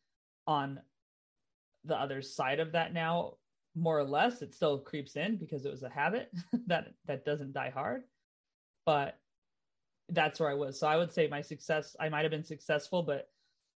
on 0.48 0.80
the 1.84 1.96
other 1.96 2.22
side 2.22 2.60
of 2.60 2.72
that 2.72 2.94
now, 2.94 3.36
more 3.76 3.98
or 3.98 4.04
less. 4.04 4.42
It 4.42 4.54
still 4.54 4.80
creeps 4.80 5.16
in 5.16 5.38
because 5.38 5.66
it 5.66 5.72
was 5.72 5.84
a 5.84 5.90
habit 5.90 6.32
that 6.68 6.94
that 7.06 7.26
doesn't 7.26 7.54
die 7.54 7.70
hard. 7.70 8.04
But 8.86 9.20
that's 10.10 10.40
where 10.40 10.50
I 10.50 10.56
was. 10.56 10.80
So 10.80 10.88
I 10.88 10.98
would 10.98 11.12
say 11.12 11.28
my 11.28 11.42
success, 11.42 11.96
I 12.00 12.10
might 12.10 12.24
have 12.24 12.32
been 12.32 12.44
successful, 12.44 13.04
but 13.04 13.30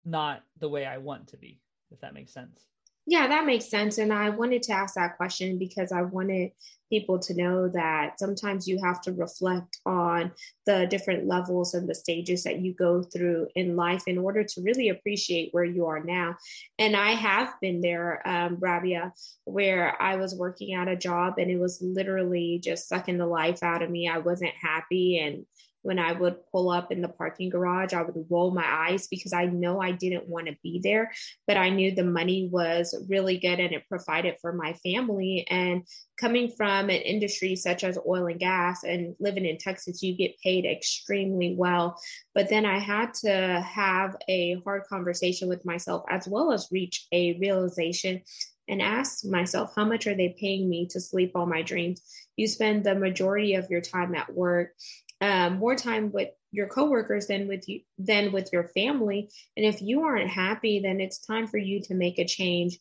not 0.06 0.44
the 0.60 0.70
way 0.70 0.86
I 0.86 0.98
want 0.98 1.28
to 1.30 1.38
be, 1.38 1.62
if 1.92 2.00
that 2.02 2.14
makes 2.14 2.34
sense. 2.34 2.68
Yeah, 3.10 3.28
that 3.28 3.46
makes 3.46 3.70
sense. 3.70 3.98
And 4.00 4.12
I 4.12 4.30
wanted 4.30 4.64
to 4.64 4.74
ask 4.74 4.96
that 4.96 5.16
question 5.16 5.58
because 5.58 5.94
I 5.94 6.02
wanted 6.02 6.52
people 6.90 7.20
to 7.20 7.34
know 7.34 7.70
that 7.70 8.20
sometimes 8.20 8.68
you 8.68 8.80
have 8.84 9.02
to 9.02 9.14
reflect 9.14 9.78
on 9.86 10.32
the 10.66 10.88
different 10.90 11.26
levels 11.26 11.74
and 11.74 11.88
the 11.88 11.96
stages 11.96 12.44
that 12.44 12.60
you 12.60 12.74
go 12.74 13.04
through 13.04 13.48
in 13.56 13.76
life 13.78 14.04
in 14.08 14.18
order 14.18 14.44
to 14.44 14.62
really 14.62 14.90
appreciate 14.90 15.50
where 15.54 15.66
you 15.66 15.86
are 15.86 16.04
now. 16.04 16.36
And 16.80 16.96
I 16.98 17.12
have 17.12 17.54
been 17.62 17.80
there, 17.82 18.26
um, 18.28 18.58
Rabia, 18.60 19.14
where 19.46 20.02
I 20.02 20.18
was 20.18 20.36
working 20.36 20.74
at 20.76 20.88
a 20.90 20.96
job 20.98 21.36
and 21.38 21.50
it 21.50 21.60
was 21.60 21.82
literally 21.82 22.60
just 22.64 22.90
sucking 22.90 23.18
the 23.18 23.26
life 23.28 23.64
out 23.64 23.82
of 23.82 23.90
me. 23.90 24.10
I 24.10 24.18
wasn't 24.20 24.54
happy 24.62 25.20
and 25.20 25.46
when 25.88 26.00
I 26.00 26.12
would 26.12 26.36
pull 26.52 26.70
up 26.70 26.92
in 26.92 27.02
the 27.02 27.08
parking 27.08 27.50
garage, 27.50 27.94
I 27.94 28.02
would 28.02 28.26
roll 28.30 28.52
my 28.52 28.66
eyes 28.90 29.08
because 29.08 29.32
I 29.32 29.46
know 29.46 29.82
I 29.82 29.94
didn't 29.94 30.28
want 30.28 30.48
to 30.48 30.58
be 30.62 30.82
there, 30.84 31.14
but 31.48 31.56
I 31.56 31.70
knew 31.70 31.96
the 31.96 32.04
money 32.04 32.50
was 32.52 32.94
really 33.08 33.38
good 33.38 33.62
and 33.62 33.72
it 33.72 33.88
provided 33.88 34.36
for 34.42 34.52
my 34.52 34.74
family. 34.84 35.48
And 35.50 35.84
coming 36.20 36.50
from 36.50 36.90
an 36.90 37.02
industry 37.04 37.56
such 37.56 37.86
as 37.86 37.98
oil 38.06 38.28
and 38.28 38.38
gas 38.38 38.84
and 38.84 39.16
living 39.22 39.46
in 39.46 39.58
Texas, 39.60 40.04
you 40.04 40.14
get 40.18 40.38
paid 40.44 40.66
extremely 40.66 41.56
well. 41.58 41.98
But 42.36 42.50
then 42.50 42.66
I 42.66 42.80
had 42.80 43.14
to 43.24 43.66
have 43.66 44.18
a 44.28 44.62
hard 44.66 44.84
conversation 44.90 45.48
with 45.48 45.66
myself 45.66 46.04
as 46.10 46.28
well 46.28 46.52
as 46.52 46.68
reach 46.70 47.08
a 47.14 47.40
realization 47.40 48.24
and 48.68 48.82
ask 48.82 49.24
myself, 49.24 49.72
how 49.74 49.86
much 49.86 50.06
are 50.08 50.16
they 50.16 50.36
paying 50.38 50.70
me 50.70 50.86
to 50.88 51.00
sleep 51.00 51.32
all 51.34 51.46
my 51.46 51.62
dreams? 51.62 52.02
You 52.36 52.48
spend 52.50 52.84
the 52.84 52.94
majority 52.94 53.54
of 53.56 53.70
your 53.70 53.80
time 53.80 54.14
at 54.16 54.34
work 54.34 54.74
um, 55.22 55.58
more 55.58 55.76
time 55.76 56.12
with 56.12 56.30
your 56.52 56.68
coworkers 56.68 57.28
than 57.28 57.48
with 57.48 57.68
you 57.68 57.82
than 57.98 58.32
with 58.32 58.50
your 58.54 58.66
family. 58.70 59.30
And 59.56 59.66
if 59.66 59.82
you 59.82 60.04
aren't 60.04 60.30
happy 60.30 60.80
then 60.80 61.02
it's 61.02 61.20
time 61.20 61.48
for 61.48 61.58
you 61.58 61.82
to 61.84 61.94
make 61.94 62.20
a 62.20 62.26
change. 62.26 62.80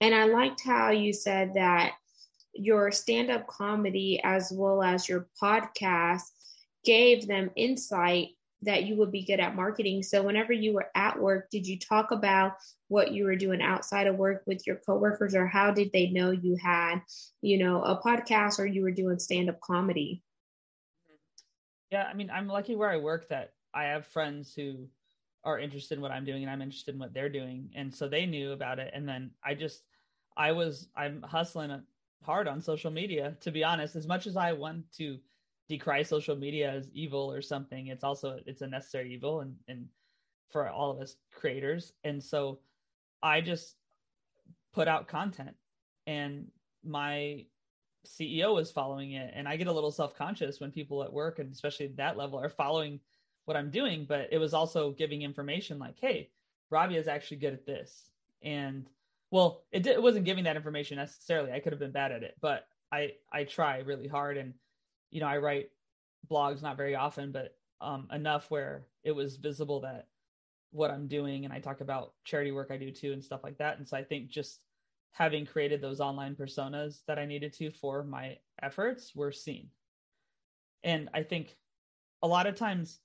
And 0.00 0.14
i 0.14 0.26
liked 0.26 0.62
how 0.62 0.90
you 0.90 1.12
said 1.12 1.54
that 1.54 1.92
your 2.52 2.90
stand-up 2.90 3.46
comedy 3.46 4.20
as 4.22 4.50
well 4.54 4.82
as 4.82 5.08
your 5.08 5.28
podcast 5.42 6.22
gave 6.84 7.26
them 7.26 7.50
insight 7.56 8.28
that 8.62 8.84
you 8.84 8.96
would 8.96 9.12
be 9.12 9.24
good 9.24 9.38
at 9.38 9.54
marketing. 9.54 10.02
So 10.02 10.22
whenever 10.22 10.52
you 10.52 10.72
were 10.72 10.88
at 10.94 11.18
work 11.20 11.50
did 11.50 11.66
you 11.66 11.78
talk 11.78 12.10
about 12.10 12.52
what 12.88 13.12
you 13.12 13.24
were 13.24 13.36
doing 13.36 13.62
outside 13.62 14.06
of 14.06 14.16
work 14.16 14.42
with 14.46 14.66
your 14.66 14.76
coworkers 14.76 15.34
or 15.34 15.46
how 15.46 15.72
did 15.72 15.90
they 15.92 16.08
know 16.08 16.30
you 16.30 16.56
had 16.62 17.00
you 17.42 17.58
know 17.58 17.82
a 17.82 18.00
podcast 18.00 18.58
or 18.58 18.66
you 18.66 18.82
were 18.82 18.90
doing 18.90 19.18
stand-up 19.18 19.60
comedy 19.60 20.22
yeah, 21.96 22.06
I 22.10 22.12
mean, 22.14 22.30
I'm 22.30 22.46
lucky 22.46 22.76
where 22.76 22.90
I 22.90 22.98
work 22.98 23.28
that 23.28 23.54
I 23.72 23.84
have 23.84 24.06
friends 24.06 24.54
who 24.54 24.86
are 25.44 25.58
interested 25.58 25.94
in 25.94 26.02
what 26.02 26.10
I'm 26.10 26.26
doing 26.26 26.42
and 26.42 26.50
I'm 26.50 26.60
interested 26.60 26.94
in 26.94 27.00
what 27.00 27.14
they're 27.14 27.30
doing. 27.30 27.70
And 27.74 27.94
so 27.94 28.06
they 28.06 28.26
knew 28.26 28.52
about 28.52 28.78
it. 28.78 28.90
And 28.92 29.08
then 29.08 29.30
I 29.42 29.54
just, 29.54 29.82
I 30.36 30.52
was, 30.52 30.88
I'm 30.94 31.22
hustling 31.22 31.80
hard 32.22 32.48
on 32.48 32.60
social 32.60 32.90
media, 32.90 33.34
to 33.40 33.50
be 33.50 33.64
honest, 33.64 33.96
as 33.96 34.06
much 34.06 34.26
as 34.26 34.36
I 34.36 34.52
want 34.52 34.84
to 34.98 35.18
decry 35.70 36.02
social 36.02 36.36
media 36.36 36.70
as 36.70 36.90
evil 36.92 37.32
or 37.32 37.40
something, 37.40 37.86
it's 37.86 38.04
also, 38.04 38.40
it's 38.44 38.60
a 38.60 38.66
necessary 38.66 39.14
evil 39.14 39.40
and, 39.40 39.56
and 39.66 39.86
for 40.50 40.68
all 40.68 40.90
of 40.90 41.00
us 41.00 41.16
creators. 41.32 41.94
And 42.04 42.22
so 42.22 42.58
I 43.22 43.40
just 43.40 43.76
put 44.74 44.86
out 44.86 45.08
content 45.08 45.56
and 46.06 46.48
my 46.84 47.46
CEO 48.06 48.54
was 48.54 48.70
following 48.70 49.12
it. 49.12 49.32
And 49.34 49.48
I 49.48 49.56
get 49.56 49.66
a 49.66 49.72
little 49.72 49.90
self 49.90 50.14
conscious 50.14 50.60
when 50.60 50.70
people 50.70 51.02
at 51.02 51.12
work, 51.12 51.38
and 51.38 51.52
especially 51.52 51.86
at 51.86 51.96
that 51.96 52.16
level, 52.16 52.38
are 52.38 52.48
following 52.48 53.00
what 53.44 53.56
I'm 53.56 53.70
doing. 53.70 54.06
But 54.08 54.28
it 54.32 54.38
was 54.38 54.54
also 54.54 54.92
giving 54.92 55.22
information 55.22 55.78
like, 55.78 55.98
hey, 56.00 56.30
Rabia 56.70 56.98
is 56.98 57.08
actually 57.08 57.38
good 57.38 57.52
at 57.52 57.66
this. 57.66 58.10
And 58.42 58.88
well, 59.30 59.64
it, 59.72 59.86
it 59.86 60.02
wasn't 60.02 60.24
giving 60.24 60.44
that 60.44 60.56
information 60.56 60.96
necessarily. 60.96 61.52
I 61.52 61.60
could 61.60 61.72
have 61.72 61.80
been 61.80 61.92
bad 61.92 62.12
at 62.12 62.22
it, 62.22 62.36
but 62.40 62.66
I, 62.92 63.12
I 63.32 63.44
try 63.44 63.78
really 63.80 64.08
hard. 64.08 64.36
And, 64.36 64.54
you 65.10 65.20
know, 65.20 65.26
I 65.26 65.38
write 65.38 65.70
blogs 66.30 66.62
not 66.62 66.76
very 66.76 66.94
often, 66.94 67.32
but 67.32 67.56
um, 67.80 68.08
enough 68.12 68.50
where 68.50 68.86
it 69.04 69.12
was 69.12 69.36
visible 69.36 69.80
that 69.80 70.06
what 70.70 70.90
I'm 70.90 71.08
doing. 71.08 71.44
And 71.44 71.52
I 71.52 71.58
talk 71.58 71.80
about 71.80 72.12
charity 72.24 72.52
work 72.52 72.70
I 72.70 72.76
do 72.76 72.90
too 72.90 73.12
and 73.12 73.22
stuff 73.22 73.42
like 73.42 73.58
that. 73.58 73.78
And 73.78 73.86
so 73.86 73.96
I 73.96 74.04
think 74.04 74.28
just 74.28 74.60
having 75.16 75.46
created 75.46 75.80
those 75.80 75.98
online 75.98 76.34
personas 76.34 76.98
that 77.06 77.18
I 77.18 77.24
needed 77.24 77.54
to 77.54 77.70
for 77.70 78.04
my 78.04 78.36
efforts 78.60 79.14
were 79.14 79.32
seen. 79.32 79.70
And 80.84 81.08
I 81.14 81.22
think 81.22 81.56
a 82.22 82.28
lot 82.28 82.46
of 82.46 82.54
times, 82.54 83.00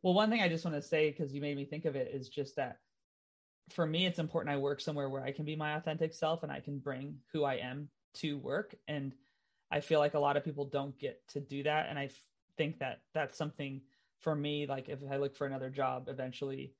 well, 0.00 0.14
one 0.14 0.30
thing 0.30 0.40
I 0.40 0.48
just 0.48 0.64
want 0.64 0.76
to 0.76 0.82
say, 0.82 1.10
because 1.10 1.34
you 1.34 1.40
made 1.40 1.56
me 1.56 1.64
think 1.64 1.84
of 1.84 1.96
it, 1.96 2.14
is 2.14 2.28
just 2.28 2.54
that 2.56 2.78
for 3.70 3.84
me, 3.84 4.06
it's 4.06 4.20
important 4.20 4.54
I 4.54 4.58
work 4.58 4.80
somewhere 4.80 5.08
where 5.08 5.24
I 5.24 5.32
can 5.32 5.44
be 5.44 5.56
my 5.56 5.74
authentic 5.74 6.14
self 6.14 6.44
and 6.44 6.52
I 6.52 6.60
can 6.60 6.78
bring 6.78 7.16
who 7.32 7.42
I 7.42 7.54
am 7.54 7.88
to 8.18 8.38
work. 8.38 8.76
And 8.86 9.12
I 9.68 9.80
feel 9.80 9.98
like 9.98 10.14
a 10.14 10.20
lot 10.20 10.36
of 10.36 10.44
people 10.44 10.64
don't 10.64 10.96
get 10.96 11.26
to 11.30 11.40
do 11.40 11.64
that. 11.64 11.88
And 11.90 11.98
I 11.98 12.04
f- 12.04 12.24
think 12.56 12.78
that 12.78 13.00
that's 13.14 13.36
something 13.36 13.80
for 14.20 14.36
me, 14.36 14.68
like 14.68 14.88
if 14.88 15.00
I 15.10 15.16
look 15.16 15.34
for 15.34 15.48
another 15.48 15.70
job 15.70 16.06
eventually, 16.06 16.72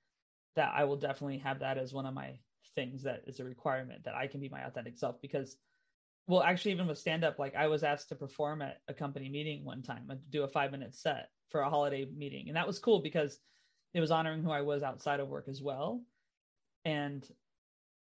that 0.55 0.73
I 0.73 0.85
will 0.85 0.97
definitely 0.97 1.39
have 1.39 1.59
that 1.59 1.79
as 1.79 1.93
one 1.93 2.07
of 2.07 2.15
my 2.15 2.39
things 2.79 3.03
that 3.03 3.25
is 3.27 3.41
a 3.41 3.45
requirement 3.45 4.05
that 4.05 4.15
I 4.15 4.29
can 4.29 4.39
be 4.39 4.49
my 4.49 4.61
authentic 4.65 4.97
self 4.97 5.21
because 5.21 5.57
well 6.29 6.45
actually 6.45 6.71
even 6.71 6.87
with 6.87 6.97
stand 6.97 7.25
up 7.25 7.37
like 7.37 7.57
I 7.57 7.67
was 7.67 7.83
asked 7.83 8.09
to 8.11 8.15
perform 8.15 8.63
at 8.63 8.83
a 8.87 8.95
company 8.95 9.29
meeting 9.29 9.65
one 9.65 9.83
time 9.83 10.05
and 10.09 10.21
do 10.31 10.45
a 10.45 10.49
5 10.49 10.71
minute 10.71 10.95
set 10.95 11.31
for 11.49 11.63
a 11.63 11.69
holiday 11.69 12.07
meeting. 12.15 12.47
And 12.47 12.57
that 12.57 12.69
was 12.69 12.79
cool 12.79 13.01
because 13.01 13.41
it 13.95 14.01
was 14.01 14.13
honoring 14.13 14.45
who 14.45 14.53
I 14.53 14.61
was 14.61 14.85
outside 14.85 15.19
of 15.19 15.27
work 15.27 15.49
as 15.49 15.61
well. 15.61 16.03
And 16.85 17.27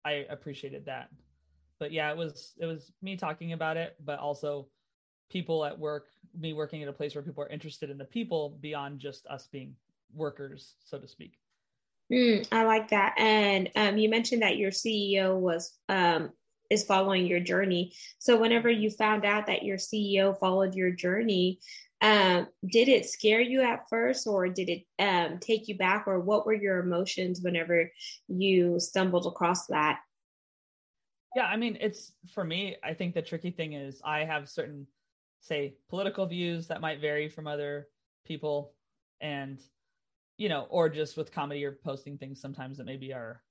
I 0.04 0.26
appreciated 0.30 0.86
that. 0.86 1.10
But 1.78 1.92
yeah 1.92 2.10
it 2.10 2.16
was 2.16 2.54
it 2.58 2.66
was 2.66 2.90
me 3.02 3.16
talking 3.16 3.52
about 3.52 3.76
it 3.76 3.94
but 4.04 4.18
also 4.18 4.66
people 5.30 5.64
at 5.64 5.78
work 5.78 6.06
me 6.36 6.54
working 6.54 6.82
at 6.82 6.88
a 6.88 6.92
place 6.92 7.14
where 7.14 7.22
people 7.22 7.44
are 7.44 7.48
interested 7.50 7.88
in 7.88 7.98
the 7.98 8.04
people 8.04 8.58
beyond 8.60 8.98
just 8.98 9.28
us 9.28 9.46
being 9.46 9.76
workers 10.12 10.74
so 10.84 10.98
to 10.98 11.06
speak 11.06 11.38
Mm, 12.12 12.46
I 12.52 12.64
like 12.64 12.90
that. 12.90 13.14
And 13.18 13.70
um, 13.74 13.98
you 13.98 14.08
mentioned 14.08 14.42
that 14.42 14.56
your 14.56 14.70
CEO 14.70 15.36
was 15.36 15.72
um, 15.88 16.30
is 16.70 16.84
following 16.84 17.26
your 17.26 17.40
journey. 17.40 17.94
So 18.18 18.38
whenever 18.40 18.70
you 18.70 18.90
found 18.90 19.24
out 19.24 19.46
that 19.46 19.64
your 19.64 19.76
CEO 19.76 20.38
followed 20.38 20.74
your 20.74 20.90
journey, 20.90 21.60
um, 22.02 22.46
did 22.70 22.88
it 22.88 23.06
scare 23.06 23.40
you 23.40 23.62
at 23.62 23.88
first, 23.88 24.26
or 24.26 24.48
did 24.48 24.68
it 24.68 24.82
um, 24.98 25.38
take 25.38 25.66
you 25.66 25.76
back, 25.76 26.04
or 26.06 26.20
what 26.20 26.46
were 26.46 26.54
your 26.54 26.78
emotions 26.78 27.40
whenever 27.40 27.90
you 28.28 28.78
stumbled 28.78 29.26
across 29.26 29.66
that? 29.66 30.00
Yeah, 31.34 31.46
I 31.46 31.56
mean, 31.56 31.78
it's 31.80 32.12
for 32.34 32.44
me. 32.44 32.76
I 32.84 32.94
think 32.94 33.14
the 33.14 33.22
tricky 33.22 33.50
thing 33.50 33.72
is 33.72 34.00
I 34.04 34.20
have 34.20 34.48
certain, 34.48 34.86
say, 35.40 35.74
political 35.88 36.26
views 36.26 36.68
that 36.68 36.80
might 36.80 37.00
vary 37.00 37.28
from 37.28 37.46
other 37.46 37.88
people, 38.26 38.74
and 39.20 39.58
you 40.36 40.48
know, 40.48 40.66
or 40.70 40.88
just 40.88 41.16
with 41.16 41.32
comedy 41.32 41.64
or 41.64 41.72
posting 41.72 42.18
things 42.18 42.40
sometimes 42.40 42.78
that 42.78 42.86
maybe 42.86 43.12
are 43.12 43.42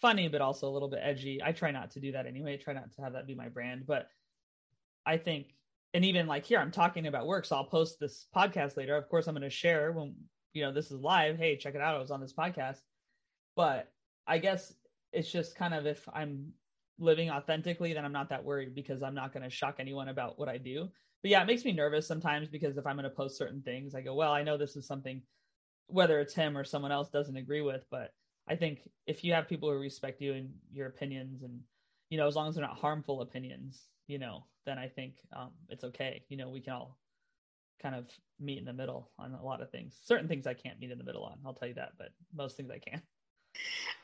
funny 0.00 0.28
but 0.28 0.40
also 0.40 0.68
a 0.68 0.70
little 0.70 0.88
bit 0.88 1.00
edgy. 1.02 1.40
I 1.42 1.52
try 1.52 1.70
not 1.70 1.90
to 1.92 2.00
do 2.00 2.12
that 2.12 2.26
anyway. 2.26 2.54
I 2.54 2.56
try 2.56 2.72
not 2.72 2.92
to 2.94 3.02
have 3.02 3.12
that 3.12 3.26
be 3.26 3.34
my 3.34 3.48
brand, 3.48 3.84
but 3.86 4.08
I 5.04 5.16
think 5.16 5.54
and 5.92 6.04
even 6.04 6.26
like 6.26 6.44
here 6.44 6.58
I'm 6.58 6.70
talking 6.70 7.06
about 7.06 7.26
work, 7.26 7.44
so 7.44 7.56
I'll 7.56 7.64
post 7.64 7.98
this 7.98 8.26
podcast 8.34 8.76
later. 8.76 8.96
Of 8.96 9.08
course, 9.08 9.26
I'm 9.26 9.34
going 9.34 9.42
to 9.42 9.50
share 9.50 9.92
when 9.92 10.14
you 10.52 10.62
know 10.62 10.72
this 10.72 10.90
is 10.90 11.00
live. 11.00 11.36
Hey, 11.36 11.56
check 11.56 11.74
it 11.74 11.80
out. 11.80 11.96
I 11.96 11.98
was 11.98 12.10
on 12.10 12.20
this 12.20 12.32
podcast. 12.32 12.78
But 13.56 13.90
I 14.26 14.38
guess 14.38 14.72
it's 15.12 15.30
just 15.30 15.56
kind 15.56 15.74
of 15.74 15.86
if 15.86 16.08
I'm 16.12 16.52
living 16.98 17.30
authentically, 17.30 17.92
then 17.92 18.04
I'm 18.04 18.12
not 18.12 18.28
that 18.28 18.44
worried 18.44 18.74
because 18.74 19.02
I'm 19.02 19.14
not 19.14 19.32
going 19.32 19.42
to 19.42 19.50
shock 19.50 19.76
anyone 19.78 20.08
about 20.08 20.38
what 20.38 20.48
I 20.48 20.58
do. 20.58 20.88
But 21.22 21.30
yeah, 21.30 21.42
it 21.42 21.46
makes 21.46 21.64
me 21.64 21.72
nervous 21.72 22.06
sometimes 22.06 22.48
because 22.48 22.76
if 22.76 22.86
I'm 22.86 22.96
going 22.96 23.04
to 23.04 23.10
post 23.10 23.36
certain 23.36 23.62
things, 23.62 23.94
I 23.94 24.00
go, 24.00 24.14
well, 24.14 24.32
I 24.32 24.42
know 24.42 24.56
this 24.56 24.76
is 24.76 24.86
something 24.86 25.22
whether 25.92 26.20
it's 26.20 26.34
him 26.34 26.56
or 26.56 26.64
someone 26.64 26.92
else 26.92 27.08
doesn't 27.08 27.36
agree 27.36 27.60
with 27.60 27.84
but 27.90 28.12
i 28.48 28.56
think 28.56 28.88
if 29.06 29.24
you 29.24 29.32
have 29.32 29.48
people 29.48 29.70
who 29.70 29.78
respect 29.78 30.20
you 30.20 30.32
and 30.32 30.50
your 30.72 30.86
opinions 30.86 31.42
and 31.42 31.60
you 32.08 32.18
know 32.18 32.26
as 32.26 32.36
long 32.36 32.48
as 32.48 32.54
they're 32.54 32.64
not 32.64 32.78
harmful 32.78 33.20
opinions 33.22 33.88
you 34.06 34.18
know 34.18 34.44
then 34.66 34.78
i 34.78 34.88
think 34.88 35.14
um, 35.36 35.50
it's 35.68 35.84
okay. 35.84 36.22
You 36.28 36.36
know 36.36 36.50
we 36.50 36.60
can 36.60 36.74
all 36.74 36.98
kind 37.80 37.94
of 37.94 38.06
meet 38.38 38.58
in 38.58 38.64
the 38.64 38.72
middle 38.72 39.10
on 39.18 39.32
a 39.32 39.42
lot 39.42 39.62
of 39.62 39.70
things. 39.70 39.96
Certain 40.04 40.28
things 40.28 40.46
i 40.46 40.54
can't 40.54 40.78
meet 40.78 40.90
in 40.90 40.98
the 40.98 41.04
middle 41.04 41.24
on 41.24 41.38
i'll 41.46 41.54
tell 41.54 41.68
you 41.68 41.74
that 41.74 41.92
but 41.98 42.08
most 42.34 42.56
things 42.56 42.70
i 42.70 42.78
can 42.78 43.00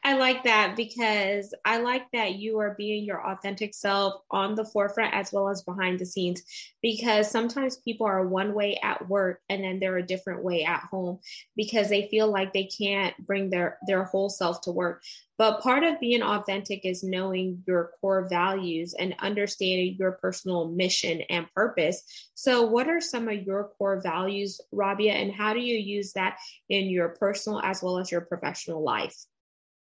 I 0.07 0.13
like 0.13 0.45
that 0.45 0.77
because 0.77 1.53
I 1.65 1.79
like 1.79 2.05
that 2.13 2.37
you 2.37 2.61
are 2.61 2.77
being 2.79 3.03
your 3.03 3.29
authentic 3.29 3.75
self 3.75 4.23
on 4.31 4.55
the 4.55 4.65
forefront 4.65 5.13
as 5.13 5.33
well 5.33 5.49
as 5.49 5.65
behind 5.65 5.99
the 5.99 6.07
scenes. 6.07 6.45
Because 6.81 7.29
sometimes 7.29 7.79
people 7.79 8.07
are 8.07 8.25
one 8.25 8.55
way 8.55 8.79
at 8.85 9.09
work 9.09 9.41
and 9.49 9.65
then 9.65 9.81
they're 9.81 9.97
a 9.97 10.07
different 10.07 10.45
way 10.45 10.63
at 10.63 10.85
home 10.93 11.19
because 11.57 11.89
they 11.89 12.07
feel 12.07 12.31
like 12.31 12.53
they 12.53 12.67
can't 12.67 13.17
bring 13.27 13.51
their 13.51 13.79
their 13.89 14.05
whole 14.05 14.29
self 14.29 14.61
to 14.61 14.71
work. 14.71 15.03
But 15.39 15.61
part 15.61 15.83
of 15.83 15.99
being 15.99 16.23
authentic 16.23 16.85
is 16.85 17.03
knowing 17.03 17.65
your 17.67 17.91
core 18.01 18.29
values 18.29 18.95
and 18.97 19.17
understanding 19.19 19.97
your 19.99 20.13
personal 20.13 20.69
mission 20.69 21.23
and 21.23 21.53
purpose. 21.53 22.31
So, 22.35 22.63
what 22.63 22.89
are 22.89 23.01
some 23.01 23.29
of 23.29 23.43
your 23.43 23.73
core 23.77 24.01
values, 24.01 24.61
Rabia, 24.71 25.15
and 25.15 25.33
how 25.33 25.53
do 25.53 25.59
you 25.59 25.77
use 25.77 26.13
that 26.13 26.39
in 26.69 26.91
your 26.91 27.09
personal 27.09 27.61
as 27.61 27.83
well 27.83 27.99
as 27.99 28.13
your 28.13 28.21
professional 28.21 28.85
life? 28.85 29.17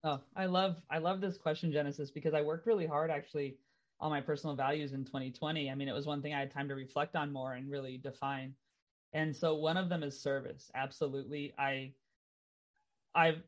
Oh, 0.04 0.22
I 0.36 0.46
love 0.46 0.82
I 0.90 0.98
love 0.98 1.20
this 1.20 1.38
question, 1.38 1.72
Genesis, 1.72 2.10
because 2.12 2.34
I 2.34 2.42
worked 2.42 2.66
really 2.66 2.86
hard 2.86 3.10
actually 3.10 3.58
on 4.00 4.10
my 4.10 4.20
personal 4.20 4.56
values 4.56 4.92
in 4.92 5.04
2020. 5.04 5.70
I 5.70 5.74
mean, 5.74 5.88
it 5.88 5.94
was 5.94 6.06
one 6.06 6.22
thing 6.22 6.34
I 6.34 6.40
had 6.40 6.50
time 6.52 6.68
to 6.68 6.76
reflect 6.76 7.16
on 7.16 7.32
more 7.32 7.54
and 7.54 7.70
really 7.70 7.98
define. 7.98 8.56
And 9.12 9.34
so 9.36 9.56
one 9.56 9.76
of 9.78 9.88
them 9.90 10.02
is 10.04 10.20
service. 10.20 10.70
Absolutely. 10.74 11.54
I 11.58 11.94
I've 13.14 13.42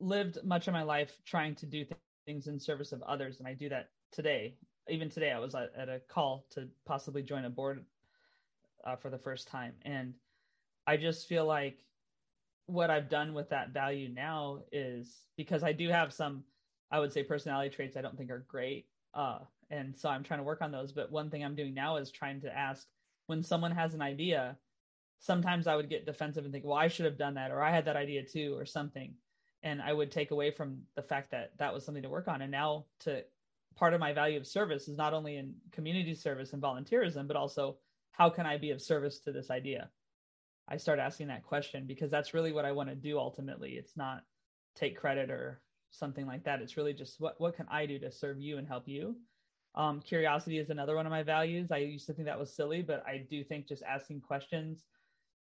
lived 0.00 0.42
much 0.44 0.68
of 0.68 0.74
my 0.74 0.82
life 0.82 1.22
trying 1.24 1.54
to 1.56 1.66
do 1.66 1.84
th- 1.84 2.00
things 2.26 2.48
in 2.48 2.58
service 2.60 2.92
of 2.92 3.02
others 3.02 3.38
and 3.40 3.48
I 3.48 3.54
do 3.54 3.68
that 3.70 3.90
today. 4.12 4.58
Even 4.88 5.08
today 5.10 5.32
I 5.32 5.38
was 5.38 5.54
at, 5.54 5.74
at 5.74 5.88
a 5.88 6.00
call 6.00 6.46
to 6.50 6.68
possibly 6.84 7.22
join 7.22 7.44
a 7.44 7.50
board 7.50 7.86
uh, 8.84 8.96
for 8.96 9.10
the 9.10 9.18
first 9.18 9.48
time 9.48 9.78
and 9.82 10.14
I 10.86 10.96
just 10.96 11.28
feel 11.28 11.46
like 11.46 11.89
what 12.70 12.90
I've 12.90 13.08
done 13.08 13.34
with 13.34 13.50
that 13.50 13.70
value 13.70 14.08
now 14.08 14.60
is 14.72 15.24
because 15.36 15.62
I 15.62 15.72
do 15.72 15.88
have 15.88 16.12
some, 16.12 16.44
I 16.90 17.00
would 17.00 17.12
say, 17.12 17.22
personality 17.22 17.74
traits 17.74 17.96
I 17.96 18.02
don't 18.02 18.16
think 18.16 18.30
are 18.30 18.44
great. 18.48 18.86
Uh, 19.14 19.40
and 19.70 19.96
so 19.96 20.08
I'm 20.08 20.22
trying 20.22 20.40
to 20.40 20.44
work 20.44 20.62
on 20.62 20.72
those. 20.72 20.92
But 20.92 21.10
one 21.10 21.30
thing 21.30 21.44
I'm 21.44 21.54
doing 21.54 21.74
now 21.74 21.96
is 21.96 22.10
trying 22.10 22.40
to 22.42 22.56
ask 22.56 22.86
when 23.26 23.42
someone 23.42 23.72
has 23.72 23.94
an 23.94 24.02
idea, 24.02 24.56
sometimes 25.18 25.66
I 25.66 25.76
would 25.76 25.88
get 25.88 26.06
defensive 26.06 26.44
and 26.44 26.52
think, 26.52 26.64
well, 26.64 26.76
I 26.76 26.88
should 26.88 27.04
have 27.04 27.18
done 27.18 27.34
that, 27.34 27.50
or 27.50 27.62
I 27.62 27.70
had 27.70 27.84
that 27.84 27.96
idea 27.96 28.24
too, 28.24 28.56
or 28.56 28.66
something. 28.66 29.14
And 29.62 29.82
I 29.82 29.92
would 29.92 30.10
take 30.10 30.30
away 30.30 30.50
from 30.50 30.78
the 30.96 31.02
fact 31.02 31.30
that 31.32 31.52
that 31.58 31.74
was 31.74 31.84
something 31.84 32.02
to 32.02 32.08
work 32.08 32.28
on. 32.28 32.40
And 32.42 32.50
now 32.50 32.86
to 33.00 33.22
part 33.76 33.94
of 33.94 34.00
my 34.00 34.12
value 34.12 34.38
of 34.38 34.46
service 34.46 34.88
is 34.88 34.96
not 34.96 35.14
only 35.14 35.36
in 35.36 35.54
community 35.70 36.14
service 36.14 36.52
and 36.52 36.62
volunteerism, 36.62 37.26
but 37.26 37.36
also 37.36 37.76
how 38.12 38.30
can 38.30 38.46
I 38.46 38.58
be 38.58 38.70
of 38.70 38.82
service 38.82 39.18
to 39.20 39.32
this 39.32 39.50
idea? 39.50 39.88
I 40.70 40.76
start 40.76 40.98
asking 40.98 41.28
that 41.28 41.42
question 41.42 41.86
because 41.86 42.10
that's 42.10 42.32
really 42.32 42.52
what 42.52 42.64
I 42.64 42.72
want 42.72 42.88
to 42.88 42.94
do 42.94 43.18
ultimately. 43.18 43.72
It's 43.72 43.96
not 43.96 44.22
take 44.76 44.96
credit 44.96 45.30
or 45.30 45.60
something 45.90 46.26
like 46.26 46.44
that. 46.44 46.62
It's 46.62 46.76
really 46.76 46.94
just 46.94 47.20
what 47.20 47.40
what 47.40 47.56
can 47.56 47.66
I 47.70 47.86
do 47.86 47.98
to 47.98 48.10
serve 48.10 48.40
you 48.40 48.58
and 48.58 48.68
help 48.68 48.86
you? 48.86 49.16
Um, 49.74 50.00
curiosity 50.00 50.58
is 50.58 50.70
another 50.70 50.96
one 50.96 51.06
of 51.06 51.10
my 51.10 51.22
values. 51.22 51.70
I 51.70 51.78
used 51.78 52.06
to 52.06 52.12
think 52.12 52.26
that 52.26 52.38
was 52.38 52.54
silly, 52.54 52.82
but 52.82 53.04
I 53.06 53.26
do 53.30 53.44
think 53.44 53.68
just 53.68 53.82
asking 53.82 54.20
questions, 54.20 54.84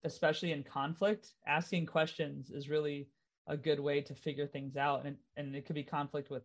especially 0.03 0.51
in 0.51 0.63
conflict, 0.63 1.33
asking 1.47 1.85
questions 1.85 2.49
is 2.49 2.69
really 2.69 3.07
a 3.47 3.55
good 3.55 3.79
way 3.79 4.01
to 4.01 4.13
figure 4.15 4.47
things 4.47 4.77
out. 4.77 5.05
And 5.05 5.17
and 5.35 5.55
it 5.55 5.65
could 5.65 5.75
be 5.75 5.83
conflict 5.83 6.29
with 6.29 6.43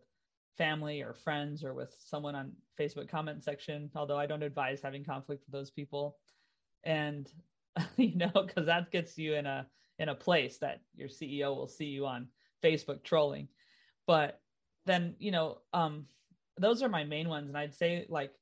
family 0.57 1.01
or 1.01 1.13
friends 1.13 1.63
or 1.63 1.73
with 1.73 1.95
someone 1.99 2.35
on 2.35 2.51
Facebook 2.79 3.09
comment 3.09 3.43
section, 3.43 3.89
although 3.95 4.17
I 4.17 4.25
don't 4.25 4.43
advise 4.43 4.81
having 4.81 5.03
conflict 5.03 5.43
with 5.45 5.51
those 5.51 5.71
people. 5.71 6.17
And 6.83 7.31
you 7.97 8.15
know, 8.15 8.31
because 8.33 8.65
that 8.65 8.91
gets 8.91 9.17
you 9.17 9.35
in 9.35 9.45
a 9.45 9.67
in 9.99 10.09
a 10.09 10.15
place 10.15 10.57
that 10.57 10.81
your 10.95 11.07
CEO 11.07 11.55
will 11.55 11.67
see 11.67 11.85
you 11.85 12.05
on 12.05 12.27
Facebook 12.63 13.03
trolling. 13.03 13.47
But 14.07 14.41
then, 14.85 15.15
you 15.19 15.31
know, 15.31 15.59
um, 15.73 16.05
those 16.57 16.81
are 16.81 16.89
my 16.89 17.03
main 17.03 17.29
ones, 17.29 17.49
and 17.49 17.57
I'd 17.57 17.73
say 17.73 18.05
like 18.09 18.33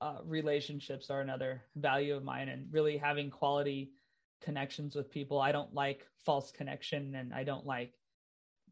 uh, 0.00 0.18
relationships 0.24 1.10
are 1.10 1.20
another 1.20 1.62
value 1.76 2.14
of 2.14 2.24
mine, 2.24 2.48
and 2.48 2.72
really 2.72 2.96
having 2.96 3.30
quality 3.30 3.92
connections 4.42 4.94
with 4.94 5.10
people. 5.10 5.40
I 5.40 5.52
don't 5.52 5.74
like 5.74 6.06
false 6.24 6.50
connection, 6.50 7.14
and 7.14 7.34
I 7.34 7.44
don't 7.44 7.66
like 7.66 7.94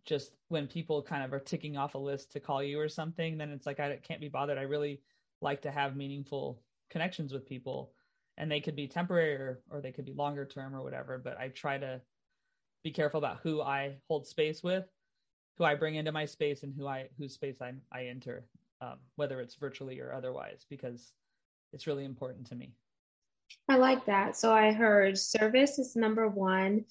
just 0.05 0.33
when 0.49 0.67
people 0.67 1.03
kind 1.03 1.23
of 1.23 1.33
are 1.35 1.41
ticking 1.41 1.77
off 1.77 1.95
a 1.95 1.99
list 1.99 2.33
to 2.33 2.41
call 2.41 2.63
you 2.63 2.81
or 2.81 2.89
something. 2.89 3.37
Then 3.37 3.51
it's 3.51 3.67
like 3.67 3.81
I 3.81 3.97
can't 3.97 4.21
be 4.21 4.29
bothered. 4.29 4.57
I 4.57 4.63
really 4.63 5.03
like 5.41 5.63
to 5.63 5.71
have 5.71 5.97
meaningful 5.97 6.63
connections 6.91 7.33
with 7.33 7.47
people 7.47 7.93
and 8.39 8.51
they 8.51 8.61
could 8.61 8.77
be 8.77 8.89
temporary 8.89 9.35
or, 9.35 9.61
or 9.71 9.81
they 9.83 9.93
could 9.93 10.07
be 10.07 10.15
longer 10.15 10.47
term 10.47 10.75
or 10.75 10.83
whatever 10.83 11.19
but 11.19 11.39
i 11.39 11.49
try 11.49 11.77
to 11.77 12.01
be 12.83 12.91
careful 12.91 13.19
about 13.19 13.41
who 13.43 13.61
i 13.61 13.95
hold 14.09 14.27
space 14.27 14.63
with 14.63 14.87
who 15.59 15.65
i 15.65 15.75
bring 15.75 15.97
into 15.97 16.13
my 16.13 16.25
space 16.25 16.63
and 16.63 16.73
who 16.75 16.87
i 16.87 17.09
whose 17.19 17.35
space 17.35 17.61
i, 17.61 17.73
I 17.93 18.07
enter 18.07 18.47
um, 18.81 18.99
whether 19.17 19.41
it's 19.41 19.57
virtually 19.57 20.01
or 20.01 20.13
otherwise 20.13 20.65
because 20.69 21.13
it's 21.73 21.87
really 21.87 22.05
important 22.05 22.47
to 22.49 22.55
me. 22.55 22.73
I 23.69 23.77
like 23.77 24.05
that. 24.07 24.37
So 24.37 24.53
i 24.53 24.73
heard 24.73 25.19
service 25.19 25.79
is 25.79 25.97
number 25.97 26.29
one. 26.29 26.85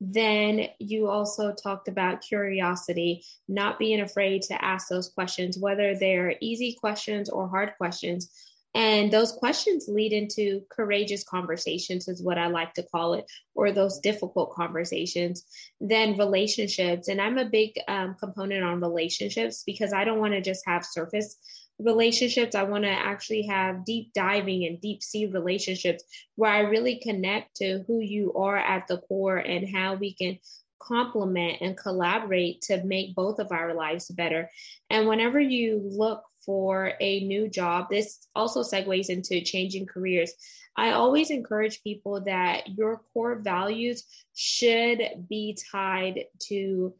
Then 0.00 0.66
you 0.80 1.08
also 1.08 1.52
talked 1.52 1.86
about 1.86 2.22
curiosity, 2.22 3.24
not 3.48 3.78
being 3.78 4.00
afraid 4.00 4.42
to 4.42 4.64
ask 4.64 4.88
those 4.88 5.08
questions, 5.10 5.58
whether 5.58 5.94
they're 5.94 6.34
easy 6.40 6.74
questions 6.74 7.30
or 7.30 7.48
hard 7.48 7.74
questions. 7.78 8.30
And 8.74 9.12
those 9.12 9.32
questions 9.32 9.86
lead 9.86 10.12
into 10.12 10.62
courageous 10.70 11.24
conversations, 11.24 12.08
is 12.08 12.22
what 12.22 12.38
I 12.38 12.46
like 12.46 12.72
to 12.74 12.82
call 12.82 13.14
it, 13.14 13.30
or 13.54 13.70
those 13.70 13.98
difficult 14.00 14.52
conversations. 14.54 15.44
Then 15.80 16.16
relationships. 16.16 17.08
And 17.08 17.20
I'm 17.20 17.36
a 17.36 17.44
big 17.44 17.74
um, 17.86 18.16
component 18.18 18.64
on 18.64 18.80
relationships 18.80 19.62
because 19.66 19.92
I 19.92 20.04
don't 20.04 20.20
want 20.20 20.32
to 20.32 20.40
just 20.40 20.62
have 20.66 20.86
surface 20.86 21.36
relationships. 21.78 22.54
I 22.54 22.62
want 22.62 22.84
to 22.84 22.90
actually 22.90 23.42
have 23.46 23.84
deep 23.84 24.12
diving 24.14 24.64
and 24.64 24.80
deep 24.80 25.02
sea 25.02 25.26
relationships 25.26 26.04
where 26.36 26.50
I 26.50 26.60
really 26.60 26.96
connect 26.96 27.56
to 27.56 27.84
who 27.86 28.00
you 28.00 28.32
are 28.34 28.56
at 28.56 28.86
the 28.86 28.98
core 28.98 29.36
and 29.36 29.68
how 29.68 29.94
we 29.94 30.14
can 30.14 30.38
complement 30.80 31.58
and 31.60 31.76
collaborate 31.76 32.62
to 32.62 32.82
make 32.84 33.14
both 33.14 33.38
of 33.38 33.52
our 33.52 33.74
lives 33.74 34.08
better. 34.08 34.50
And 34.90 35.06
whenever 35.06 35.38
you 35.38 35.80
look 35.84 36.22
for 36.44 36.92
a 37.00 37.24
new 37.24 37.48
job, 37.48 37.86
this 37.90 38.26
also 38.34 38.62
segues 38.62 39.08
into 39.08 39.40
changing 39.42 39.86
careers. 39.86 40.32
I 40.76 40.92
always 40.92 41.30
encourage 41.30 41.82
people 41.82 42.22
that 42.22 42.68
your 42.76 43.02
core 43.12 43.36
values 43.36 44.04
should 44.34 45.26
be 45.28 45.56
tied 45.70 46.24
to 46.48 46.94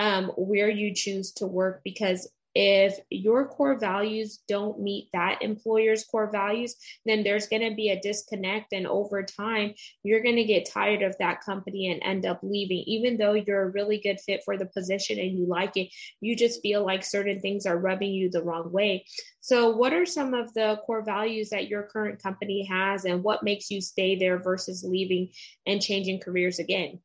um, 0.00 0.26
where 0.36 0.68
you 0.68 0.94
choose 0.94 1.32
to 1.32 1.46
work 1.46 1.80
because 1.84 2.28
if 2.54 2.98
your 3.10 3.48
core 3.48 3.78
values 3.78 4.40
don't 4.48 4.80
meet 4.80 5.08
that 5.12 5.42
employer's 5.42 6.04
core 6.04 6.30
values, 6.30 6.76
then 7.04 7.24
there's 7.24 7.48
going 7.48 7.68
to 7.68 7.74
be 7.74 7.90
a 7.90 8.00
disconnect. 8.00 8.72
And 8.72 8.86
over 8.86 9.22
time, 9.24 9.74
you're 10.04 10.22
going 10.22 10.36
to 10.36 10.44
get 10.44 10.70
tired 10.70 11.02
of 11.02 11.16
that 11.18 11.40
company 11.40 11.90
and 11.90 12.02
end 12.04 12.26
up 12.26 12.40
leaving. 12.42 12.84
Even 12.86 13.16
though 13.16 13.32
you're 13.32 13.62
a 13.62 13.70
really 13.70 13.98
good 13.98 14.20
fit 14.20 14.42
for 14.44 14.56
the 14.56 14.66
position 14.66 15.18
and 15.18 15.36
you 15.36 15.46
like 15.46 15.76
it, 15.76 15.88
you 16.20 16.36
just 16.36 16.62
feel 16.62 16.84
like 16.84 17.04
certain 17.04 17.40
things 17.40 17.66
are 17.66 17.76
rubbing 17.78 18.12
you 18.12 18.30
the 18.30 18.42
wrong 18.42 18.70
way. 18.70 19.04
So, 19.40 19.76
what 19.76 19.92
are 19.92 20.06
some 20.06 20.32
of 20.32 20.54
the 20.54 20.80
core 20.86 21.04
values 21.04 21.50
that 21.50 21.68
your 21.68 21.82
current 21.82 22.22
company 22.22 22.64
has, 22.64 23.04
and 23.04 23.22
what 23.22 23.42
makes 23.42 23.70
you 23.70 23.80
stay 23.80 24.16
there 24.16 24.38
versus 24.38 24.82
leaving 24.82 25.30
and 25.66 25.82
changing 25.82 26.20
careers 26.20 26.58
again? 26.58 27.00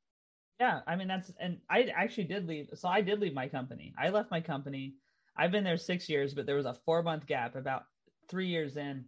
Yeah, 0.60 0.82
I 0.88 0.96
mean, 0.96 1.08
that's, 1.08 1.32
and 1.40 1.58
I 1.70 1.90
actually 1.96 2.26
did 2.26 2.48
leave. 2.48 2.70
So, 2.76 2.88
I 2.88 3.02
did 3.02 3.20
leave 3.20 3.34
my 3.34 3.50
company. 3.50 3.94
I 4.00 4.08
left 4.08 4.32
my 4.32 4.40
company 4.40 4.94
I've 5.40 5.52
been 5.52 5.64
there 5.64 5.78
six 5.78 6.10
years, 6.10 6.34
but 6.34 6.46
there 6.46 6.58
was 6.58 6.66
a 6.66 6.74
four 6.86 7.02
month 7.02 7.26
gap 7.26 7.56
about 7.56 7.86
three 8.28 8.48
years 8.48 8.76
in 8.76 9.06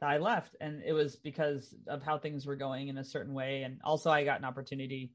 that 0.00 0.10
I 0.10 0.18
left. 0.18 0.54
And 0.60 0.80
it 0.86 0.92
was 0.92 1.16
because 1.16 1.74
of 1.88 2.02
how 2.02 2.18
things 2.18 2.46
were 2.46 2.54
going 2.54 2.86
in 2.86 2.98
a 2.98 3.04
certain 3.04 3.34
way. 3.34 3.64
And 3.64 3.80
also 3.84 4.08
I 4.08 4.24
got 4.24 4.38
an 4.38 4.44
opportunity 4.44 5.12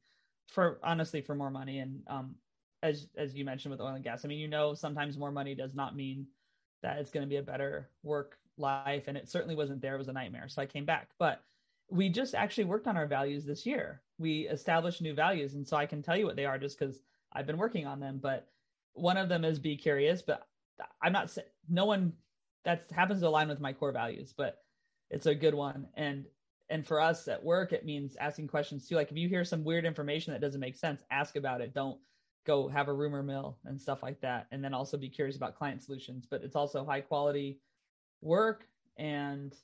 for 0.49 0.79
honestly 0.83 1.21
for 1.21 1.35
more 1.35 1.49
money. 1.49 1.79
And 1.79 2.01
um 2.07 2.35
as 2.83 3.07
as 3.17 3.33
you 3.33 3.45
mentioned 3.45 3.71
with 3.71 3.79
oil 3.79 3.95
and 3.95 4.03
gas, 4.03 4.25
I 4.25 4.27
mean, 4.27 4.39
you 4.39 4.49
know, 4.49 4.73
sometimes 4.73 5.17
more 5.17 5.31
money 5.31 5.55
does 5.55 5.73
not 5.73 5.95
mean 5.95 6.27
that 6.83 6.97
it's 6.97 7.11
going 7.11 7.25
to 7.25 7.29
be 7.29 7.37
a 7.37 7.43
better 7.43 7.89
work 8.03 8.37
life. 8.57 9.05
And 9.07 9.17
it 9.17 9.29
certainly 9.29 9.55
wasn't 9.55 9.81
there. 9.81 9.95
It 9.95 9.99
was 9.99 10.09
a 10.09 10.13
nightmare. 10.13 10.49
So 10.49 10.61
I 10.61 10.65
came 10.65 10.85
back. 10.85 11.09
But 11.17 11.41
we 11.89 12.09
just 12.09 12.35
actually 12.35 12.65
worked 12.65 12.87
on 12.87 12.97
our 12.97 13.07
values 13.07 13.45
this 13.45 13.65
year. 13.65 14.01
We 14.19 14.41
established 14.49 15.01
new 15.01 15.13
values. 15.13 15.53
And 15.53 15.65
so 15.65 15.77
I 15.77 15.85
can 15.85 16.03
tell 16.03 16.17
you 16.17 16.25
what 16.25 16.35
they 16.35 16.45
are 16.45 16.59
just 16.59 16.77
because 16.77 16.99
I've 17.31 17.47
been 17.47 17.57
working 17.57 17.87
on 17.87 18.01
them. 18.01 18.19
But 18.21 18.47
one 18.93 19.17
of 19.17 19.29
them 19.29 19.45
is 19.45 19.59
be 19.59 19.77
curious, 19.77 20.21
but 20.21 20.45
I'm 21.01 21.13
not 21.13 21.35
no 21.69 21.85
one 21.85 22.13
that 22.65 22.85
happens 22.91 23.21
to 23.21 23.27
align 23.27 23.47
with 23.47 23.59
my 23.59 23.73
core 23.73 23.91
values, 23.91 24.33
but 24.35 24.57
it's 25.09 25.25
a 25.25 25.35
good 25.35 25.53
one. 25.55 25.87
And 25.95 26.25
and 26.69 26.85
for 26.85 26.99
us 26.99 27.27
at 27.27 27.43
work, 27.43 27.71
it 27.71 27.85
means 27.85 28.17
asking 28.17 28.47
questions 28.47 28.87
too. 28.87 28.95
Like 28.95 29.11
if 29.11 29.17
you 29.17 29.29
hear 29.29 29.45
some 29.45 29.63
weird 29.63 29.85
information 29.85 30.33
that 30.33 30.41
doesn't 30.41 30.59
make 30.59 30.75
sense, 30.75 31.01
ask 31.09 31.35
about 31.37 31.61
it. 31.61 31.73
Don't 31.73 31.99
go 32.45 32.67
have 32.67 32.87
a 32.87 32.93
rumor 32.93 33.23
mill 33.23 33.57
and 33.65 33.79
stuff 33.79 34.03
like 34.03 34.19
that. 34.21 34.47
And 34.51 34.63
then 34.63 34.73
also 34.73 34.97
be 34.97 35.09
curious 35.09 35.37
about 35.37 35.57
client 35.57 35.81
solutions. 35.81 36.27
But 36.29 36.43
it's 36.43 36.55
also 36.55 36.85
high 36.85 37.01
quality 37.01 37.59
work 38.21 38.67
and 38.97 39.55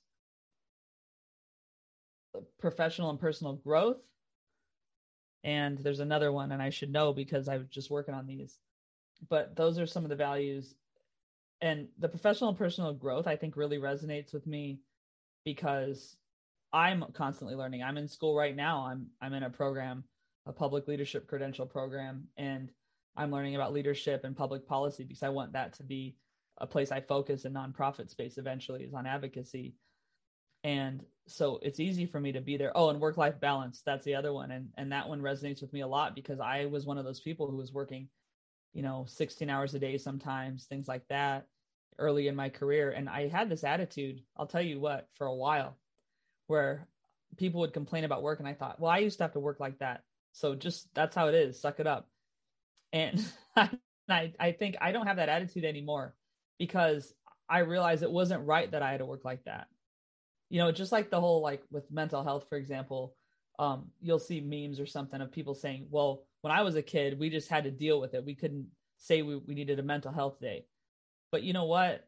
professional 2.60 3.10
and 3.10 3.20
personal 3.20 3.54
growth. 3.54 4.02
And 5.44 5.78
there's 5.80 6.00
another 6.00 6.32
one, 6.32 6.54
and 6.54 6.62
I 6.62 6.70
should 6.70 6.92
know 6.92 7.12
because 7.12 7.50
I 7.50 7.58
was 7.58 7.68
just 7.68 7.92
working 7.92 8.14
on 8.14 8.26
these. 8.26 8.60
But 9.30 9.58
those 9.58 9.78
are 9.78 9.86
some 9.86 10.04
of 10.06 10.10
the 10.10 10.16
values 10.16 10.76
and 11.64 11.88
the 11.98 12.10
professional 12.10 12.50
and 12.50 12.58
personal 12.58 12.94
growth 12.94 13.26
i 13.26 13.36
think 13.36 13.58
really 13.58 13.78
resonates 13.80 14.34
with 14.34 14.46
me 14.46 14.82
because 15.46 16.18
i'm 16.72 17.04
constantly 17.14 17.56
learning. 17.56 17.82
I'm 17.82 17.98
in 17.98 18.08
school 18.08 18.36
right 18.36 18.56
now. 18.56 18.86
I'm 18.86 19.08
i'm 19.22 19.34
in 19.34 19.44
a 19.44 19.50
program 19.50 20.04
a 20.46 20.52
public 20.52 20.88
leadership 20.88 21.28
credential 21.28 21.66
program 21.66 22.28
and 22.38 22.70
i'm 23.16 23.32
learning 23.32 23.56
about 23.56 23.74
leadership 23.74 24.26
and 24.26 24.36
public 24.36 24.68
policy 24.68 25.04
because 25.06 25.24
i 25.24 25.30
want 25.30 25.54
that 25.54 25.74
to 25.74 25.84
be 25.84 26.18
a 26.58 26.68
place 26.68 26.92
i 26.92 27.00
focus 27.00 27.46
in 27.46 27.54
nonprofit 27.54 28.10
space 28.10 28.38
eventually 28.38 28.84
is 28.84 28.94
on 28.94 29.08
advocacy. 29.08 29.76
And 30.66 31.04
so 31.28 31.60
it's 31.62 31.82
easy 31.82 32.06
for 32.06 32.22
me 32.22 32.32
to 32.32 32.40
be 32.40 32.56
there. 32.56 32.72
Oh 32.74 32.90
and 32.90 33.02
work 33.02 33.18
life 33.18 33.40
balance 33.40 33.82
that's 33.86 34.06
the 34.06 34.16
other 34.16 34.34
one. 34.34 34.52
And 34.52 34.70
and 34.78 34.92
that 34.92 35.08
one 35.08 35.22
resonates 35.22 35.62
with 35.62 35.74
me 35.74 35.82
a 35.82 35.88
lot 35.88 36.16
because 36.16 36.40
i 36.40 36.66
was 36.66 36.86
one 36.86 36.98
of 36.98 37.06
those 37.06 37.22
people 37.22 37.50
who 37.50 37.58
was 37.58 37.72
working 37.74 38.10
you 38.74 38.82
know 38.82 39.06
16 39.08 39.50
hours 39.50 39.74
a 39.74 39.80
day 39.80 39.98
sometimes 39.98 40.66
things 40.66 40.88
like 40.88 41.08
that 41.08 41.48
early 41.98 42.28
in 42.28 42.36
my 42.36 42.50
career 42.50 42.92
and 42.92 43.10
i 43.10 43.28
had 43.28 43.50
this 43.50 43.64
attitude 43.64 44.22
i'll 44.38 44.48
tell 44.48 44.62
you 44.62 44.80
what 44.80 45.08
for 45.16 45.28
a 45.28 45.36
while 45.36 45.78
where 46.48 46.88
people 47.38 47.62
would 47.62 47.74
complain 47.74 48.04
about 48.04 48.24
work 48.24 48.40
and 48.40 48.48
i 48.48 48.54
thought 48.54 48.80
well 48.80 48.92
i 48.92 49.00
used 49.00 49.18
to 49.18 49.24
have 49.24 49.34
to 49.34 49.40
work 49.40 49.60
like 49.60 49.80
that 49.80 50.04
so 50.34 50.56
just 50.56 50.88
that's 50.94 51.16
how 51.16 51.28
it 51.28 51.36
is 51.36 51.60
suck 51.60 51.80
it 51.80 51.88
up 51.88 52.08
and 52.92 53.26
I, 54.10 54.34
I 54.40 54.52
think 54.52 54.76
i 54.82 54.92
don't 54.92 55.08
have 55.08 55.18
that 55.18 55.30
attitude 55.30 55.66
anymore 55.66 56.16
because 56.60 57.14
i 57.50 57.60
realized 57.60 58.04
it 58.04 58.12
wasn't 58.12 58.46
right 58.46 58.70
that 58.72 58.84
i 58.84 58.92
had 58.92 59.00
to 59.00 59.06
work 59.06 59.26
like 59.26 59.44
that 59.46 59.68
you 60.50 60.60
know 60.60 60.72
just 60.72 60.92
like 60.92 61.10
the 61.10 61.20
whole 61.22 61.42
like 61.42 61.64
with 61.72 61.90
mental 61.92 62.24
health 62.24 62.46
for 62.50 62.58
example 62.58 63.16
um, 63.60 63.92
you'll 64.02 64.20
see 64.20 64.42
memes 64.42 64.80
or 64.80 64.86
something 64.86 65.22
of 65.22 65.32
people 65.32 65.54
saying, 65.54 65.88
well, 65.90 66.24
when 66.42 66.52
I 66.52 66.62
was 66.62 66.76
a 66.76 66.82
kid, 66.82 67.20
we 67.20 67.30
just 67.30 67.50
had 67.50 67.66
to 67.66 67.72
deal 67.72 68.00
with 68.00 68.14
it. 68.14 68.26
We 68.26 68.36
couldn't 68.36 68.68
say 68.98 69.22
we, 69.22 69.38
we 69.38 69.54
needed 69.54 69.80
a 69.80 69.84
mental 69.84 70.12
health 70.12 70.40
day. 70.40 70.66
But 71.34 71.42
you 71.42 71.52
know 71.52 71.66
what? 71.66 72.08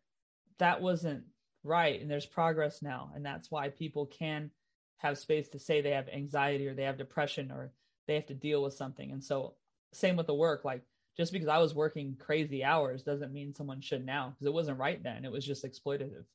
That 0.60 0.84
wasn't 0.84 1.24
right. 1.64 2.00
And 2.00 2.12
there's 2.12 2.28
progress 2.28 2.84
now. 2.84 3.10
And 3.16 3.26
that's 3.26 3.50
why 3.50 3.70
people 3.70 4.06
can 4.06 4.52
have 4.98 5.18
space 5.18 5.50
to 5.50 5.60
say 5.60 5.82
they 5.82 5.90
have 5.90 6.08
anxiety 6.10 6.68
or 6.68 6.76
they 6.76 6.84
have 6.84 7.00
depression 7.00 7.52
or 7.52 7.72
they 8.08 8.14
have 8.14 8.28
to 8.28 8.36
deal 8.36 8.62
with 8.62 8.76
something. 8.76 9.12
And 9.12 9.24
so, 9.24 9.56
same 9.94 10.16
with 10.16 10.28
the 10.28 10.36
work. 10.36 10.64
Like, 10.64 10.84
just 11.18 11.34
because 11.34 11.48
I 11.48 11.58
was 11.58 11.74
working 11.74 12.16
crazy 12.20 12.64
hours 12.64 13.02
doesn't 13.02 13.34
mean 13.34 13.56
someone 13.56 13.82
should 13.82 14.06
now 14.06 14.30
because 14.30 14.46
it 14.46 14.54
wasn't 14.54 14.78
right 14.78 15.02
then. 15.02 15.26
It 15.26 15.32
was 15.32 15.44
just 15.44 15.66
exploitative, 15.66 16.26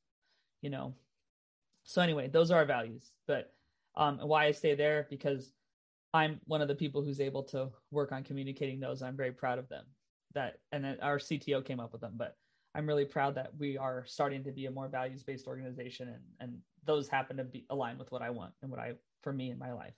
you 0.61 0.71
know. 0.71 0.93
So 1.85 2.03
anyway, 2.03 2.27
those 2.27 2.51
are 2.51 2.59
our 2.59 2.65
values. 2.65 3.13
But 3.29 3.53
um, 3.95 4.19
why 4.19 4.47
I 4.47 4.51
stay 4.51 4.75
there 4.75 5.07
because 5.09 5.53
I'm 6.13 6.41
one 6.47 6.61
of 6.61 6.67
the 6.67 6.75
people 6.75 7.05
who's 7.05 7.21
able 7.21 7.45
to 7.45 7.69
work 7.93 8.11
on 8.11 8.25
communicating 8.25 8.81
those. 8.81 9.01
I'm 9.01 9.17
very 9.17 9.33
proud 9.33 9.61
of 9.61 9.69
them. 9.69 9.85
That 10.35 10.59
and 10.73 10.85
then 10.85 10.99
our 11.01 11.19
CTO 11.19 11.65
came 11.65 11.79
up 11.79 11.93
with 11.93 12.01
them, 12.01 12.15
but 12.17 12.37
I'm 12.75 12.87
really 12.87 13.05
proud 13.05 13.35
that 13.35 13.51
we 13.59 13.77
are 13.77 14.05
starting 14.07 14.45
to 14.45 14.53
be 14.53 14.67
a 14.67 14.71
more 14.71 14.89
values 14.89 15.23
based 15.23 15.47
organization, 15.47 16.09
and 16.09 16.23
and 16.41 16.59
those 16.85 17.09
happen 17.09 17.37
to 17.39 17.45
be 17.45 17.67
aligned 17.71 17.99
with 17.99 18.11
what 18.13 18.23
I 18.23 18.31
want 18.31 18.53
and 18.63 18.71
what 18.71 18.81
I 18.81 18.95
for 19.23 19.33
me 19.33 19.51
in 19.51 19.59
my 19.59 19.73
life. 19.73 19.95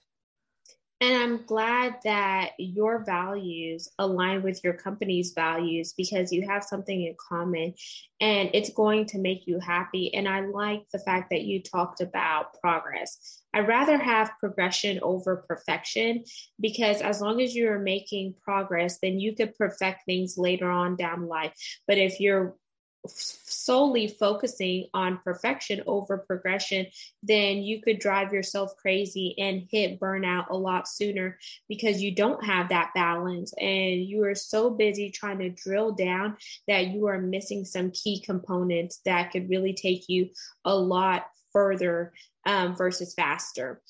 And 1.02 1.20
I'm 1.20 1.44
glad 1.46 1.96
that 2.04 2.52
your 2.58 3.04
values 3.04 3.88
align 3.98 4.44
with 4.44 4.62
your 4.62 4.74
company's 4.74 5.32
values 5.32 5.94
because 5.96 6.30
you 6.30 6.46
have 6.46 6.62
something 6.62 7.02
in 7.02 7.16
common 7.18 7.74
and 8.20 8.50
it's 8.54 8.70
going 8.70 9.06
to 9.06 9.18
make 9.18 9.48
you 9.48 9.58
happy. 9.58 10.14
And 10.14 10.28
I 10.28 10.42
like 10.42 10.85
the 10.92 11.00
fact 11.00 11.30
that 11.30 11.42
you 11.42 11.61
talked 11.61 12.00
about 12.00 12.54
progress. 12.61 13.42
I'd 13.52 13.66
rather 13.66 13.98
have 13.98 14.30
progression 14.38 15.00
over 15.02 15.44
perfection 15.48 16.22
because 16.61 17.00
as 17.00 17.20
long 17.20 17.40
as 17.40 17.52
you're 17.52 17.80
making 17.80 18.37
progress, 18.40 18.98
then 19.02 19.18
you 19.18 19.35
could 19.35 19.56
perfect 19.56 20.02
things 20.06 20.38
later 20.38 20.70
on 20.70 20.94
down 20.94 21.26
life. 21.26 21.52
But 21.88 21.98
if 21.98 22.20
you're 22.20 22.54
solely 23.06 24.08
focusing 24.08 24.86
on 24.94 25.18
perfection 25.24 25.82
over 25.86 26.18
progression, 26.18 26.86
then 27.22 27.58
you 27.58 27.80
could 27.80 27.98
drive 27.98 28.32
yourself 28.32 28.76
crazy 28.76 29.34
and 29.38 29.66
hit 29.70 29.98
burnout 29.98 30.48
a 30.50 30.56
lot 30.56 30.88
sooner 30.88 31.38
because 31.68 32.02
you 32.02 32.14
don't 32.14 32.44
have 32.44 32.68
that 32.68 32.92
balance 32.94 33.52
and 33.58 34.04
you 34.04 34.24
are 34.24 34.34
so 34.34 34.70
busy 34.70 35.10
trying 35.10 35.38
to 35.38 35.50
drill 35.50 35.92
down 35.92 36.36
that 36.68 36.88
you 36.88 37.06
are 37.06 37.20
missing 37.20 37.64
some 37.64 37.90
key 37.90 38.20
components 38.20 39.00
that 39.04 39.30
could 39.30 39.48
really 39.50 39.72
take 39.72 40.08
you 40.08 40.30
a 40.64 40.74
lot 40.74 41.26
further 41.52 42.12
um, 42.46 42.74
versus 42.74 43.14
faster. 43.14 43.80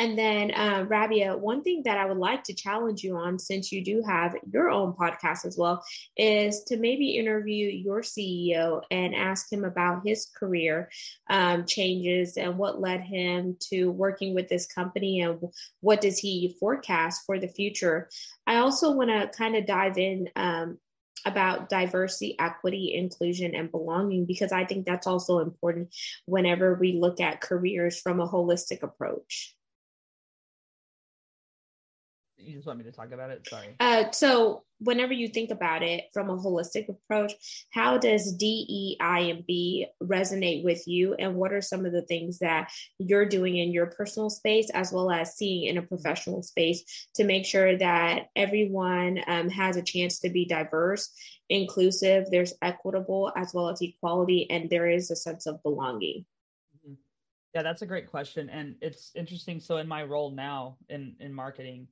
And 0.00 0.16
then, 0.16 0.52
uh, 0.52 0.86
Rabia, 0.88 1.36
one 1.36 1.64
thing 1.64 1.82
that 1.84 1.98
I 1.98 2.06
would 2.06 2.18
like 2.18 2.44
to 2.44 2.54
challenge 2.54 3.02
you 3.02 3.16
on, 3.16 3.36
since 3.36 3.72
you 3.72 3.84
do 3.84 4.00
have 4.06 4.36
your 4.52 4.70
own 4.70 4.92
podcast 4.92 5.44
as 5.44 5.58
well, 5.58 5.82
is 6.16 6.62
to 6.68 6.76
maybe 6.76 7.16
interview 7.16 7.66
your 7.68 8.02
CEO 8.02 8.80
and 8.92 9.12
ask 9.12 9.52
him 9.52 9.64
about 9.64 10.06
his 10.06 10.26
career 10.38 10.88
um, 11.30 11.66
changes 11.66 12.36
and 12.36 12.56
what 12.56 12.80
led 12.80 13.00
him 13.00 13.56
to 13.70 13.90
working 13.90 14.36
with 14.36 14.48
this 14.48 14.66
company 14.66 15.20
and 15.20 15.40
what 15.80 16.00
does 16.00 16.18
he 16.18 16.56
forecast 16.60 17.22
for 17.26 17.40
the 17.40 17.48
future. 17.48 18.08
I 18.46 18.58
also 18.58 18.92
want 18.92 19.10
to 19.10 19.36
kind 19.36 19.56
of 19.56 19.66
dive 19.66 19.98
in 19.98 20.28
um, 20.36 20.78
about 21.26 21.68
diversity, 21.68 22.36
equity, 22.38 22.94
inclusion, 22.94 23.56
and 23.56 23.68
belonging 23.68 24.26
because 24.26 24.52
I 24.52 24.64
think 24.64 24.86
that's 24.86 25.08
also 25.08 25.40
important 25.40 25.92
whenever 26.26 26.74
we 26.74 26.92
look 26.92 27.20
at 27.20 27.40
careers 27.40 28.00
from 28.00 28.20
a 28.20 28.28
holistic 28.28 28.84
approach 28.84 29.56
you 32.38 32.54
just 32.54 32.66
want 32.66 32.78
me 32.78 32.84
to 32.84 32.92
talk 32.92 33.12
about 33.12 33.30
it? 33.30 33.46
Sorry. 33.48 33.74
Uh, 33.80 34.10
so 34.10 34.64
whenever 34.80 35.12
you 35.12 35.28
think 35.28 35.50
about 35.50 35.82
it 35.82 36.04
from 36.12 36.30
a 36.30 36.36
holistic 36.36 36.88
approach, 36.88 37.32
how 37.70 37.98
does 37.98 38.34
DEI 38.36 39.30
and 39.30 39.46
B 39.46 39.86
resonate 40.02 40.64
with 40.64 40.86
you? 40.86 41.14
And 41.14 41.34
what 41.34 41.52
are 41.52 41.60
some 41.60 41.84
of 41.84 41.92
the 41.92 42.02
things 42.02 42.38
that 42.38 42.70
you're 42.98 43.26
doing 43.26 43.56
in 43.56 43.72
your 43.72 43.86
personal 43.86 44.30
space 44.30 44.70
as 44.70 44.92
well 44.92 45.10
as 45.10 45.36
seeing 45.36 45.64
in 45.64 45.78
a 45.78 45.82
professional 45.82 46.42
space 46.42 47.08
to 47.14 47.24
make 47.24 47.44
sure 47.44 47.76
that 47.76 48.28
everyone 48.36 49.20
um, 49.26 49.48
has 49.50 49.76
a 49.76 49.82
chance 49.82 50.20
to 50.20 50.30
be 50.30 50.46
diverse, 50.46 51.10
inclusive, 51.48 52.26
there's 52.30 52.54
equitable 52.62 53.32
as 53.36 53.52
well 53.52 53.68
as 53.68 53.82
equality, 53.82 54.48
and 54.50 54.70
there 54.70 54.88
is 54.88 55.10
a 55.10 55.16
sense 55.16 55.46
of 55.46 55.62
belonging? 55.62 56.24
Mm-hmm. 56.76 56.94
Yeah, 57.54 57.62
that's 57.62 57.82
a 57.82 57.86
great 57.86 58.08
question. 58.08 58.48
And 58.50 58.76
it's 58.80 59.10
interesting. 59.14 59.58
So 59.60 59.78
in 59.78 59.88
my 59.88 60.04
role 60.04 60.30
now 60.30 60.76
in, 60.88 61.16
in 61.18 61.32
marketing, 61.32 61.88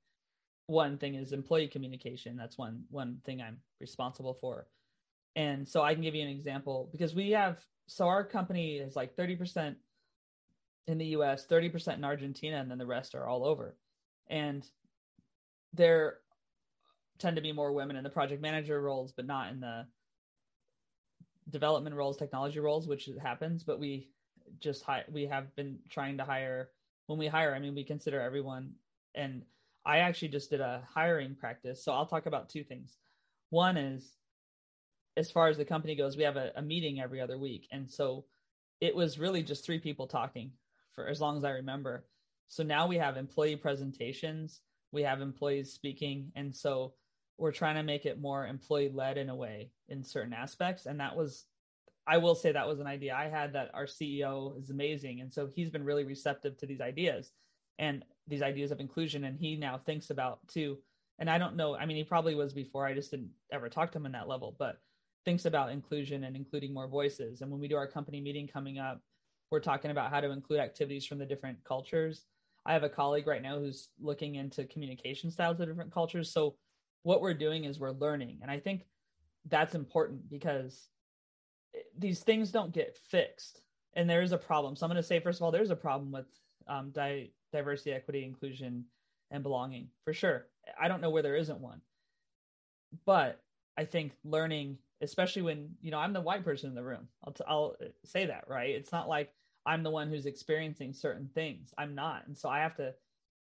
one 0.66 0.98
thing 0.98 1.14
is 1.14 1.32
employee 1.32 1.68
communication. 1.68 2.36
That's 2.36 2.58
one 2.58 2.84
one 2.90 3.20
thing 3.24 3.40
I'm 3.40 3.58
responsible 3.80 4.34
for. 4.34 4.68
And 5.36 5.68
so 5.68 5.82
I 5.82 5.94
can 5.94 6.02
give 6.02 6.14
you 6.14 6.22
an 6.22 6.28
example 6.28 6.88
because 6.90 7.14
we 7.14 7.30
have 7.30 7.64
so 7.86 8.08
our 8.08 8.24
company 8.24 8.78
is 8.78 8.96
like 8.96 9.16
30% 9.16 9.76
in 10.88 10.98
the 10.98 11.06
US, 11.06 11.46
30% 11.46 11.94
in 11.94 12.04
Argentina, 12.04 12.56
and 12.56 12.70
then 12.70 12.78
the 12.78 12.86
rest 12.86 13.14
are 13.14 13.26
all 13.26 13.44
over. 13.44 13.76
And 14.28 14.68
there 15.72 16.18
tend 17.18 17.36
to 17.36 17.42
be 17.42 17.52
more 17.52 17.72
women 17.72 17.96
in 17.96 18.04
the 18.04 18.10
project 18.10 18.42
manager 18.42 18.80
roles, 18.80 19.12
but 19.12 19.26
not 19.26 19.50
in 19.52 19.60
the 19.60 19.86
development 21.48 21.94
roles, 21.96 22.16
technology 22.16 22.58
roles, 22.60 22.88
which 22.88 23.08
happens. 23.22 23.62
But 23.62 23.78
we 23.78 24.10
just 24.58 24.82
hi- 24.82 25.04
we 25.10 25.26
have 25.26 25.54
been 25.54 25.78
trying 25.88 26.18
to 26.18 26.24
hire 26.24 26.72
when 27.06 27.18
we 27.18 27.26
hire. 27.26 27.54
I 27.54 27.58
mean, 27.58 27.74
we 27.74 27.84
consider 27.84 28.20
everyone 28.20 28.74
and 29.14 29.44
I 29.86 29.98
actually 29.98 30.28
just 30.28 30.50
did 30.50 30.60
a 30.60 30.82
hiring 30.92 31.36
practice. 31.36 31.82
So 31.84 31.92
I'll 31.92 32.06
talk 32.06 32.26
about 32.26 32.48
two 32.48 32.64
things. 32.64 32.98
One 33.50 33.76
is 33.76 34.16
as 35.16 35.30
far 35.30 35.48
as 35.48 35.56
the 35.56 35.64
company 35.64 35.94
goes, 35.94 36.16
we 36.16 36.24
have 36.24 36.36
a, 36.36 36.50
a, 36.56 36.62
meeting 36.62 37.00
every 37.00 37.20
other 37.20 37.38
week. 37.38 37.68
And 37.70 37.88
so 37.88 38.24
it 38.80 38.94
was 38.94 39.18
really 39.18 39.42
just 39.42 39.64
three 39.64 39.78
people 39.78 40.08
talking 40.08 40.50
for 40.92 41.06
as 41.06 41.20
long 41.20 41.38
as 41.38 41.44
I 41.44 41.50
remember. 41.50 42.04
So 42.48 42.64
now 42.64 42.86
we 42.86 42.96
have 42.96 43.16
employee 43.16 43.56
presentations, 43.56 44.60
we 44.92 45.02
have 45.02 45.20
employees 45.20 45.72
speaking. 45.72 46.32
And 46.34 46.54
so 46.54 46.94
we're 47.38 47.52
trying 47.52 47.76
to 47.76 47.82
make 47.82 48.06
it 48.06 48.20
more 48.20 48.46
employee 48.46 48.90
led 48.92 49.18
in 49.18 49.30
a 49.30 49.36
way 49.36 49.70
in 49.88 50.02
certain 50.02 50.32
aspects. 50.32 50.86
And 50.86 50.98
that 51.00 51.16
was, 51.16 51.44
I 52.08 52.18
will 52.18 52.34
say 52.34 52.52
that 52.52 52.68
was 52.68 52.80
an 52.80 52.86
idea 52.86 53.14
I 53.14 53.28
had 53.28 53.52
that 53.52 53.70
our 53.72 53.86
CEO 53.86 54.58
is 54.60 54.70
amazing. 54.70 55.20
And 55.20 55.32
so 55.32 55.46
he's 55.46 55.70
been 55.70 55.84
really 55.84 56.04
receptive 56.04 56.58
to 56.58 56.66
these 56.66 56.80
ideas. 56.80 57.30
And 57.78 58.04
these 58.26 58.42
ideas 58.42 58.70
of 58.70 58.80
inclusion 58.80 59.24
and 59.24 59.38
he 59.38 59.56
now 59.56 59.78
thinks 59.78 60.10
about 60.10 60.46
too. 60.48 60.78
And 61.18 61.30
i 61.30 61.38
don't 61.38 61.56
know 61.56 61.74
i 61.74 61.86
mean 61.86 61.96
he 61.96 62.04
probably 62.04 62.34
was 62.34 62.52
before 62.52 62.84
i 62.84 62.92
just 62.92 63.10
didn't 63.10 63.30
ever 63.50 63.70
talk 63.70 63.90
to 63.90 63.98
him 63.98 64.04
in 64.04 64.12
that 64.12 64.28
level 64.28 64.54
but 64.58 64.80
thinks 65.24 65.46
about 65.46 65.72
inclusion 65.72 66.24
and 66.24 66.36
including 66.36 66.72
more 66.72 66.86
voices. 66.86 67.40
And 67.40 67.50
when 67.50 67.60
we 67.60 67.68
do 67.68 67.76
our 67.76 67.86
company 67.86 68.20
meeting 68.20 68.46
coming 68.46 68.78
up 68.78 69.00
we're 69.50 69.60
talking 69.60 69.90
about 69.90 70.10
how 70.10 70.20
to 70.20 70.30
include 70.30 70.60
activities 70.60 71.06
from 71.06 71.18
the 71.18 71.26
different 71.26 71.62
cultures. 71.64 72.24
I 72.64 72.72
have 72.72 72.82
a 72.82 72.88
colleague 72.88 73.26
right 73.26 73.42
now 73.42 73.58
who's 73.58 73.90
looking 74.00 74.34
into 74.34 74.64
communication 74.64 75.30
styles 75.30 75.60
of 75.60 75.68
different 75.68 75.92
cultures. 75.92 76.32
So 76.32 76.56
what 77.04 77.20
we're 77.20 77.34
doing 77.34 77.64
is 77.64 77.78
we're 77.78 77.92
learning. 77.92 78.38
And 78.42 78.50
i 78.50 78.58
think 78.58 78.82
that's 79.48 79.74
important 79.74 80.28
because 80.28 80.88
these 81.96 82.20
things 82.20 82.50
don't 82.50 82.72
get 82.74 82.96
fixed. 83.08 83.60
And 83.94 84.10
there 84.10 84.22
is 84.22 84.32
a 84.32 84.38
problem. 84.38 84.76
So 84.76 84.86
i'm 84.86 84.90
going 84.90 85.02
to 85.02 85.06
say 85.06 85.20
first 85.20 85.38
of 85.38 85.44
all 85.44 85.52
there's 85.52 85.70
a 85.70 85.76
problem 85.76 86.10
with 86.12 86.26
um, 86.68 86.90
di- 86.90 87.30
diversity, 87.52 87.92
equity, 87.92 88.24
inclusion, 88.24 88.84
and 89.30 89.42
belonging 89.42 89.88
for 90.04 90.12
sure. 90.12 90.46
I 90.80 90.88
don't 90.88 91.00
know 91.00 91.10
where 91.10 91.22
there 91.22 91.36
isn't 91.36 91.60
one, 91.60 91.80
but 93.04 93.40
I 93.76 93.84
think 93.84 94.12
learning, 94.24 94.78
especially 95.00 95.42
when 95.42 95.70
you 95.80 95.90
know 95.90 95.98
I'm 95.98 96.12
the 96.12 96.20
white 96.20 96.44
person 96.44 96.70
in 96.70 96.74
the 96.74 96.84
room, 96.84 97.08
I'll 97.24 97.32
t- 97.32 97.44
I'll 97.46 97.76
say 98.04 98.26
that 98.26 98.44
right. 98.48 98.70
It's 98.70 98.92
not 98.92 99.08
like 99.08 99.32
I'm 99.64 99.82
the 99.82 99.90
one 99.90 100.08
who's 100.08 100.26
experiencing 100.26 100.94
certain 100.94 101.28
things. 101.34 101.72
I'm 101.76 101.94
not, 101.94 102.26
and 102.26 102.36
so 102.36 102.48
I 102.48 102.60
have 102.60 102.76
to 102.76 102.94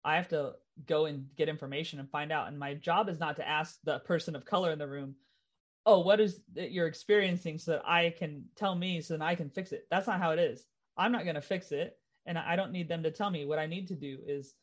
I 0.05 0.17
have 0.17 0.29
to 0.29 0.55
go 0.87 1.07
and 1.07 1.29
get 1.37 1.49
information 1.49 1.99
and 2.01 2.11
find 2.11 2.33
out. 2.33 2.49
And 2.49 2.59
my 2.59 2.75
job 2.75 3.09
is 3.09 3.21
not 3.21 3.37
to 3.37 3.49
ask 3.49 3.79
the 3.85 4.01
person 4.01 4.37
of 4.37 4.45
color 4.45 4.73
in 4.73 4.79
the 4.79 4.89
room, 4.89 5.17
"Oh, 5.87 6.01
what 6.01 6.21
is 6.21 6.41
that 6.55 6.73
you're 6.73 6.87
experiencing?" 6.87 7.59
so 7.59 7.73
that 7.73 7.89
I 7.89 8.11
can 8.11 8.47
tell 8.57 8.75
me 8.75 9.01
so 9.01 9.15
then 9.15 9.23
I 9.23 9.35
can 9.35 9.51
fix 9.51 9.73
it. 9.73 9.87
That's 9.91 10.07
not 10.07 10.21
how 10.21 10.33
it 10.33 10.39
is. 10.39 10.65
I'm 10.97 11.13
not 11.13 11.25
going 11.25 11.35
to 11.35 11.41
fix 11.41 11.73
it 11.73 11.99
and 12.27 12.39
I 12.39 12.57
don't 12.57 12.73
need 12.73 12.89
them 12.89 13.03
to 13.03 13.11
tell 13.11 13.31
me. 13.31 13.45
What 13.45 13.59
I 13.59 13.67
need 13.67 13.89
to 13.89 13.95
do 13.95 14.19
is 14.27 14.55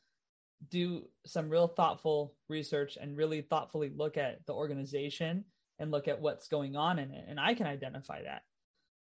do 0.70 1.04
some 1.26 1.50
real 1.50 1.68
thoughtful 1.68 2.36
research 2.50 2.98
and 3.00 3.18
really 3.18 3.42
thoughtfully 3.42 3.92
look 3.96 4.18
at 4.18 4.46
the 4.46 4.54
organization 4.54 5.44
and 5.80 5.92
look 5.92 6.08
at 6.08 6.22
what's 6.22 6.48
going 6.48 6.76
on 6.76 7.00
in 7.00 7.12
it. 7.12 7.26
And 7.28 7.40
I 7.40 7.54
can 7.54 7.68
identify 7.68 8.24
that. 8.24 8.44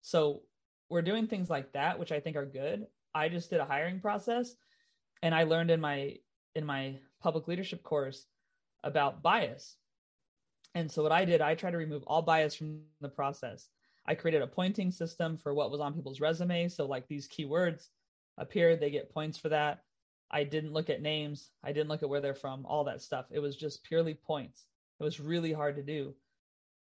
So 0.03 0.43
we're 0.89 1.03
doing 1.03 1.27
things 1.27 1.51
like 1.51 1.73
that, 1.73 1.99
which 1.99 2.13
I 2.13 2.21
think 2.21 2.37
are 2.37 2.47
good. 2.47 2.87
I 3.15 3.29
just 3.29 3.51
did 3.51 3.61
a 3.61 3.65
hiring 3.65 4.01
process 4.01 4.55
and 5.23 5.35
I 5.35 5.45
learned 5.45 5.71
in 5.71 5.81
my 5.81 6.17
in 6.55 6.65
my 6.65 6.97
public 7.21 7.49
leadership 7.49 7.83
course 7.83 8.27
about 8.85 9.23
bias. 9.23 9.77
And 10.75 10.91
so 10.91 11.03
what 11.03 11.13
I 11.13 11.25
did, 11.25 11.41
I 11.41 11.55
tried 11.55 11.73
to 11.73 11.79
remove 11.79 12.05
all 12.07 12.23
bias 12.23 12.55
from 12.55 12.81
the 13.01 13.09
process. 13.09 13.69
I 14.07 14.15
created 14.15 14.43
a 14.43 14.47
pointing 14.47 14.91
system 14.91 15.37
for 15.37 15.53
what 15.53 15.71
was 15.71 15.81
on 15.81 15.95
people's 15.95 16.21
resumes. 16.21 16.75
So 16.75 16.87
like 16.87 17.07
these 17.09 17.29
keywords 17.29 17.89
appear, 18.39 18.77
they 18.77 18.91
get 18.91 19.13
points 19.13 19.37
for 19.37 19.51
that. 19.51 19.83
I 20.31 20.45
didn't 20.45 20.73
look 20.73 20.91
at 20.91 21.03
names. 21.03 21.51
I 21.63 21.73
didn't 21.73 21.89
look 21.89 22.03
at 22.03 22.09
where 22.09 22.21
they're 22.21 22.35
from, 22.35 22.67
all 22.67 22.85
that 22.85 23.03
stuff. 23.03 23.27
It 23.31 23.41
was 23.41 23.57
just 23.57 23.85
purely 23.85 24.15
points. 24.15 24.65
It 25.01 25.05
was 25.05 25.21
really 25.21 25.53
hard 25.53 25.77
to 25.77 25.83
do, 25.83 26.15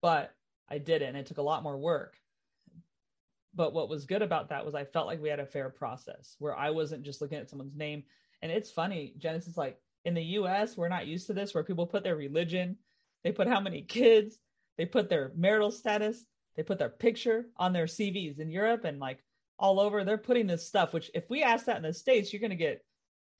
but 0.01 0.33
I 0.69 0.77
did 0.77 1.01
it 1.01 1.07
and 1.07 1.17
it 1.17 1.25
took 1.25 1.37
a 1.37 1.43
lot 1.43 1.63
more 1.63 1.77
work. 1.77 2.17
But 3.53 3.73
what 3.73 3.89
was 3.89 4.05
good 4.05 4.21
about 4.21 4.49
that 4.49 4.65
was 4.65 4.75
I 4.75 4.85
felt 4.85 5.07
like 5.07 5.21
we 5.21 5.29
had 5.29 5.39
a 5.39 5.45
fair 5.45 5.69
process 5.69 6.35
where 6.39 6.55
I 6.55 6.69
wasn't 6.69 7.03
just 7.03 7.21
looking 7.21 7.37
at 7.37 7.49
someone's 7.49 7.75
name. 7.75 8.03
And 8.41 8.51
it's 8.51 8.71
funny, 8.71 9.13
Genesis, 9.17 9.57
like 9.57 9.77
in 10.05 10.13
the 10.13 10.23
US, 10.23 10.77
we're 10.77 10.87
not 10.89 11.07
used 11.07 11.27
to 11.27 11.33
this 11.33 11.53
where 11.53 11.63
people 11.63 11.85
put 11.85 12.03
their 12.03 12.15
religion, 12.15 12.77
they 13.23 13.31
put 13.31 13.47
how 13.47 13.59
many 13.59 13.81
kids, 13.81 14.37
they 14.77 14.85
put 14.85 15.09
their 15.09 15.31
marital 15.35 15.71
status, 15.71 16.25
they 16.55 16.63
put 16.63 16.79
their 16.79 16.89
picture 16.89 17.47
on 17.57 17.73
their 17.73 17.85
CVs 17.85 18.39
in 18.39 18.49
Europe 18.49 18.85
and 18.85 18.99
like 18.99 19.23
all 19.61 19.79
over. 19.79 20.03
They're 20.03 20.17
putting 20.17 20.47
this 20.47 20.67
stuff, 20.67 20.91
which 20.91 21.11
if 21.13 21.29
we 21.29 21.43
ask 21.43 21.67
that 21.67 21.77
in 21.77 21.83
the 21.83 21.93
States, 21.93 22.33
you're 22.33 22.41
going 22.41 22.49
to 22.49 22.55
get 22.57 22.83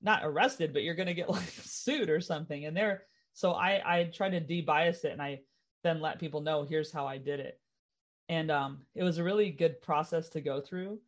not 0.00 0.20
arrested, 0.22 0.72
but 0.72 0.84
you're 0.84 0.94
going 0.94 1.08
to 1.08 1.14
get 1.14 1.28
like 1.30 1.48
sued 1.48 2.08
or 2.08 2.20
something. 2.20 2.64
And 2.64 2.76
they're, 2.76 3.02
so 3.34 3.52
I, 3.52 3.82
I 3.84 4.04
try 4.04 4.30
to 4.30 4.40
de-bias 4.40 5.04
it 5.04 5.12
and 5.12 5.20
I 5.20 5.40
then 5.82 6.00
let 6.00 6.20
people 6.20 6.40
know, 6.40 6.62
here's 6.62 6.92
how 6.92 7.06
I 7.06 7.18
did 7.18 7.40
it. 7.40 7.60
And 8.28 8.50
um, 8.50 8.82
it 8.94 9.02
was 9.02 9.18
a 9.18 9.24
really 9.24 9.50
good 9.50 9.82
process 9.82 10.28
to 10.30 10.40
go 10.40 10.60
through. 10.60 11.00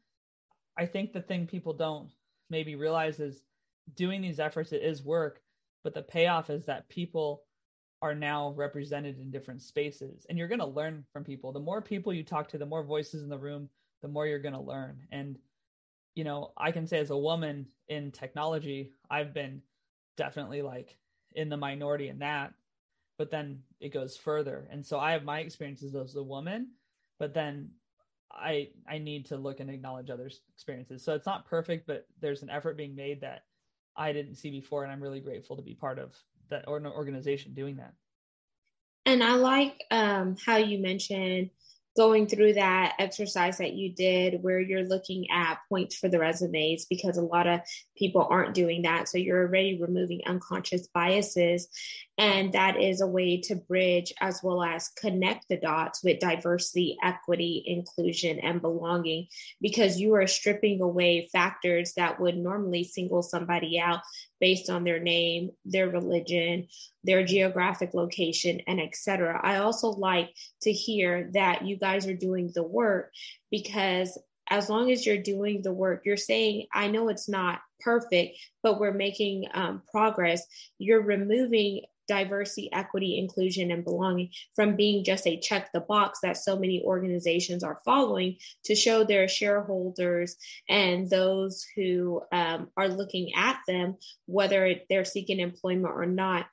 I 0.76 0.84
think 0.84 1.12
the 1.12 1.22
thing 1.22 1.46
people 1.46 1.72
don't 1.72 2.10
maybe 2.50 2.74
realize 2.74 3.20
is 3.20 3.44
doing 3.94 4.20
these 4.20 4.40
efforts, 4.40 4.72
it 4.72 4.82
is 4.82 5.04
work, 5.04 5.40
but 5.84 5.94
the 5.94 6.02
payoff 6.02 6.50
is 6.50 6.66
that 6.66 6.88
people 6.88 7.44
are 8.02 8.14
now 8.14 8.52
represented 8.56 9.18
in 9.18 9.30
different 9.30 9.62
spaces 9.62 10.26
and 10.28 10.36
you're 10.36 10.48
going 10.48 10.58
to 10.58 10.66
learn 10.66 11.04
from 11.12 11.22
people. 11.22 11.52
The 11.52 11.60
more 11.60 11.80
people 11.80 12.12
you 12.12 12.24
talk 12.24 12.48
to, 12.48 12.58
the 12.58 12.66
more 12.66 12.82
voices 12.82 13.22
in 13.22 13.28
the 13.28 13.38
room, 13.38 13.68
the 14.04 14.08
more 14.08 14.26
you're 14.26 14.38
going 14.38 14.54
to 14.54 14.60
learn. 14.60 14.98
And 15.10 15.38
you 16.14 16.22
know, 16.22 16.52
I 16.56 16.70
can 16.70 16.86
say 16.86 16.98
as 16.98 17.10
a 17.10 17.16
woman 17.16 17.66
in 17.88 18.12
technology, 18.12 18.92
I've 19.10 19.34
been 19.34 19.62
definitely 20.16 20.62
like 20.62 20.96
in 21.32 21.48
the 21.48 21.56
minority 21.56 22.08
in 22.08 22.20
that, 22.20 22.52
but 23.18 23.30
then 23.30 23.62
it 23.80 23.92
goes 23.92 24.16
further. 24.16 24.68
And 24.70 24.86
so 24.86 25.00
I 25.00 25.12
have 25.12 25.24
my 25.24 25.40
experiences 25.40 25.94
as 25.96 26.14
a 26.14 26.22
woman, 26.22 26.68
but 27.18 27.34
then 27.34 27.70
I 28.30 28.68
I 28.86 28.98
need 28.98 29.26
to 29.26 29.36
look 29.36 29.60
and 29.60 29.70
acknowledge 29.70 30.10
others' 30.10 30.42
experiences. 30.52 31.02
So 31.02 31.14
it's 31.14 31.26
not 31.26 31.46
perfect, 31.46 31.86
but 31.86 32.06
there's 32.20 32.42
an 32.42 32.50
effort 32.50 32.76
being 32.76 32.94
made 32.94 33.22
that 33.22 33.44
I 33.96 34.12
didn't 34.12 34.36
see 34.36 34.50
before, 34.50 34.84
and 34.84 34.92
I'm 34.92 35.02
really 35.02 35.20
grateful 35.20 35.56
to 35.56 35.62
be 35.62 35.74
part 35.74 35.98
of 35.98 36.14
that 36.50 36.68
organization 36.68 37.54
doing 37.54 37.76
that. 37.76 37.94
And 39.06 39.22
I 39.22 39.34
like 39.34 39.82
um, 39.90 40.36
how 40.44 40.58
you 40.58 40.78
mentioned 40.78 41.50
going 41.96 42.26
through 42.26 42.54
that 42.54 42.94
exercise 42.98 43.58
that 43.58 43.74
you 43.74 43.92
did 43.92 44.42
where 44.42 44.60
you're 44.60 44.84
looking 44.84 45.30
at 45.30 45.58
points 45.68 45.96
for 45.96 46.08
the 46.08 46.18
resumes 46.18 46.86
because 46.86 47.16
a 47.16 47.22
lot 47.22 47.46
of 47.46 47.60
people 47.96 48.26
aren't 48.28 48.54
doing 48.54 48.82
that. 48.82 49.08
So 49.08 49.18
you're 49.18 49.46
already 49.46 49.80
removing 49.80 50.20
unconscious 50.26 50.88
biases. 50.88 51.68
And 52.16 52.52
that 52.52 52.80
is 52.80 53.00
a 53.00 53.08
way 53.08 53.40
to 53.42 53.56
bridge 53.56 54.12
as 54.20 54.40
well 54.42 54.62
as 54.62 54.88
connect 54.90 55.48
the 55.48 55.56
dots 55.56 56.04
with 56.04 56.20
diversity, 56.20 56.96
equity, 57.02 57.64
inclusion, 57.66 58.38
and 58.38 58.62
belonging 58.62 59.26
because 59.60 59.98
you 59.98 60.14
are 60.14 60.28
stripping 60.28 60.80
away 60.80 61.28
factors 61.32 61.94
that 61.96 62.20
would 62.20 62.36
normally 62.36 62.84
single 62.84 63.22
somebody 63.22 63.80
out 63.80 64.00
based 64.40 64.70
on 64.70 64.84
their 64.84 65.00
name, 65.00 65.50
their 65.64 65.88
religion, 65.88 66.68
their 67.02 67.24
geographic 67.24 67.94
location, 67.94 68.60
and 68.68 68.80
etc. 68.80 69.40
I 69.42 69.56
also 69.56 69.88
like 69.88 70.32
to 70.62 70.72
hear 70.72 71.30
that 71.34 71.66
you 71.66 71.76
guys 71.76 72.06
are 72.06 72.14
doing 72.14 72.52
the 72.54 72.62
work 72.62 73.10
because 73.50 74.16
as 74.50 74.68
long 74.68 74.90
as 74.92 75.04
you're 75.04 75.18
doing 75.18 75.62
the 75.62 75.72
work, 75.72 76.02
you're 76.04 76.16
saying, 76.16 76.66
I 76.72 76.88
know 76.88 77.08
it's 77.08 77.28
not 77.28 77.60
perfect, 77.80 78.36
but 78.62 78.78
we're 78.78 78.92
making 78.92 79.46
um, 79.54 79.82
progress. 79.90 80.46
You're 80.78 81.02
removing 81.02 81.82
diversity, 82.08 82.70
equity, 82.72 83.18
inclusion, 83.18 83.70
and 83.70 83.84
belonging 83.84 84.30
from 84.54 84.76
being 84.76 85.04
just 85.04 85.26
a 85.26 85.38
check 85.38 85.70
the 85.72 85.80
box 85.80 86.18
that 86.22 86.36
so 86.36 86.58
many 86.58 86.82
organizations 86.84 87.64
are 87.64 87.80
following 87.84 88.36
to 88.64 88.74
show 88.74 89.04
their 89.04 89.28
shareholders 89.28 90.36
and 90.68 91.08
those 91.10 91.64
who 91.76 92.22
um, 92.32 92.68
are 92.76 92.88
looking 92.88 93.32
at 93.36 93.58
them, 93.66 93.96
whether 94.26 94.74
they're 94.88 95.04
seeking 95.04 95.40
employment 95.40 95.94
or 95.94 96.06
not. 96.06 96.46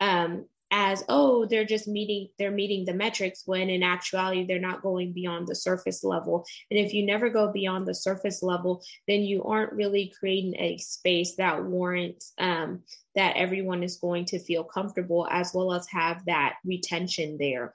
Um, 0.00 0.46
as 0.70 1.04
oh 1.08 1.46
they're 1.46 1.64
just 1.64 1.86
meeting 1.86 2.28
they're 2.36 2.50
meeting 2.50 2.84
the 2.84 2.92
metrics 2.92 3.44
when 3.46 3.70
in 3.70 3.84
actuality 3.84 4.44
they're 4.44 4.58
not 4.58 4.82
going 4.82 5.12
beyond 5.12 5.46
the 5.46 5.54
surface 5.54 6.02
level 6.02 6.44
and 6.68 6.80
if 6.80 6.92
you 6.92 7.06
never 7.06 7.30
go 7.30 7.52
beyond 7.52 7.86
the 7.86 7.94
surface 7.94 8.42
level 8.42 8.82
then 9.06 9.20
you 9.20 9.44
aren't 9.44 9.72
really 9.72 10.12
creating 10.18 10.54
a 10.58 10.76
space 10.78 11.36
that 11.36 11.64
warrants 11.64 12.32
um, 12.38 12.82
that 13.14 13.36
everyone 13.36 13.82
is 13.82 13.96
going 13.96 14.24
to 14.24 14.38
feel 14.38 14.64
comfortable 14.64 15.26
as 15.30 15.52
well 15.54 15.72
as 15.72 15.86
have 15.88 16.24
that 16.26 16.56
retention 16.64 17.36
there 17.38 17.72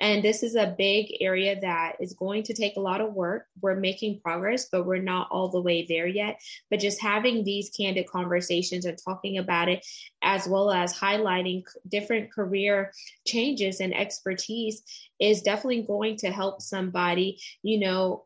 and 0.00 0.22
this 0.22 0.42
is 0.42 0.54
a 0.54 0.74
big 0.78 1.12
area 1.20 1.58
that 1.60 1.96
is 2.00 2.14
going 2.14 2.44
to 2.44 2.54
take 2.54 2.76
a 2.76 2.80
lot 2.80 3.00
of 3.00 3.14
work. 3.14 3.46
We're 3.60 3.74
making 3.74 4.20
progress, 4.20 4.68
but 4.70 4.86
we're 4.86 5.02
not 5.02 5.28
all 5.30 5.48
the 5.48 5.60
way 5.60 5.86
there 5.88 6.06
yet. 6.06 6.40
But 6.70 6.80
just 6.80 7.00
having 7.00 7.42
these 7.42 7.70
candid 7.70 8.06
conversations 8.08 8.84
and 8.84 8.96
talking 8.96 9.38
about 9.38 9.68
it, 9.68 9.84
as 10.22 10.46
well 10.46 10.70
as 10.70 10.96
highlighting 10.96 11.64
different 11.88 12.32
career 12.32 12.92
changes 13.26 13.80
and 13.80 13.94
expertise, 13.94 14.82
is 15.20 15.42
definitely 15.42 15.82
going 15.82 16.16
to 16.18 16.30
help 16.30 16.62
somebody, 16.62 17.40
you 17.62 17.80
know, 17.80 18.24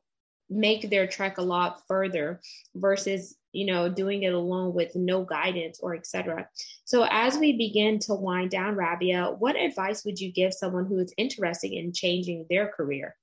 make 0.51 0.91
their 0.91 1.07
trek 1.07 1.39
a 1.39 1.43
lot 1.43 1.83
further 1.89 2.41
versus 2.75 3.37
you 3.53 3.67
know 3.67 3.89
doing 3.89 4.23
it 4.23 4.33
alone 4.33 4.75
with 4.75 4.95
no 4.95 5.25
guidance 5.25 5.81
or 5.83 5.95
etc 5.95 6.47
so 6.85 7.07
as 7.11 7.39
we 7.39 7.57
begin 7.57 7.99
to 7.99 8.15
wind 8.15 8.51
down 8.51 8.75
rabia 8.75 9.35
what 9.39 9.57
advice 9.57 10.05
would 10.05 10.19
you 10.21 10.33
give 10.33 10.53
someone 10.53 10.87
who 10.87 10.99
is 10.99 11.13
interested 11.17 11.73
in 11.73 11.93
changing 11.93 12.47
their 12.49 12.69
career? 12.69 13.17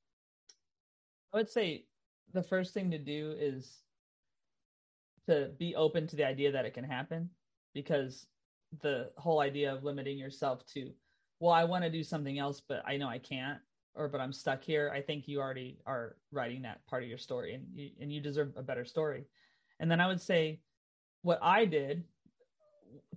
I 1.33 1.37
would 1.37 1.49
say 1.49 1.85
the 2.33 2.43
first 2.43 2.73
thing 2.73 2.91
to 2.91 2.97
do 2.97 3.35
is 3.37 3.77
to 5.27 5.51
be 5.57 5.75
open 5.75 6.07
to 6.07 6.15
the 6.15 6.25
idea 6.25 6.51
that 6.51 6.65
it 6.65 6.73
can 6.73 6.83
happen 6.83 7.29
because 7.73 8.25
the 8.81 9.11
whole 9.17 9.39
idea 9.39 9.73
of 9.73 9.83
limiting 9.83 10.17
yourself 10.17 10.65
to 10.73 10.91
well 11.39 11.53
i 11.53 11.63
want 11.63 11.83
to 11.83 11.89
do 11.89 12.03
something 12.03 12.37
else 12.37 12.61
but 12.67 12.83
i 12.85 12.97
know 12.97 13.07
i 13.07 13.17
can't 13.17 13.59
or 13.95 14.07
but 14.07 14.21
i'm 14.21 14.33
stuck 14.33 14.63
here 14.63 14.91
i 14.93 15.01
think 15.01 15.27
you 15.27 15.39
already 15.39 15.77
are 15.85 16.15
writing 16.31 16.61
that 16.61 16.85
part 16.87 17.03
of 17.03 17.09
your 17.09 17.17
story 17.17 17.53
and 17.53 17.65
you, 17.73 17.89
and 18.01 18.11
you 18.11 18.21
deserve 18.21 18.51
a 18.55 18.63
better 18.63 18.85
story 18.85 19.25
and 19.79 19.89
then 19.89 20.01
I 20.01 20.07
would 20.07 20.21
say 20.21 20.59
what 21.21 21.39
I 21.41 21.65
did 21.65 22.03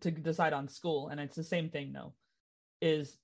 to 0.01 0.11
decide 0.11 0.53
on 0.53 0.69
school, 0.69 1.09
and 1.09 1.21
it's 1.21 1.37
the 1.37 1.45
same 1.45 1.69
thing 1.69 1.93
though, 1.93 2.13
is 2.81 3.19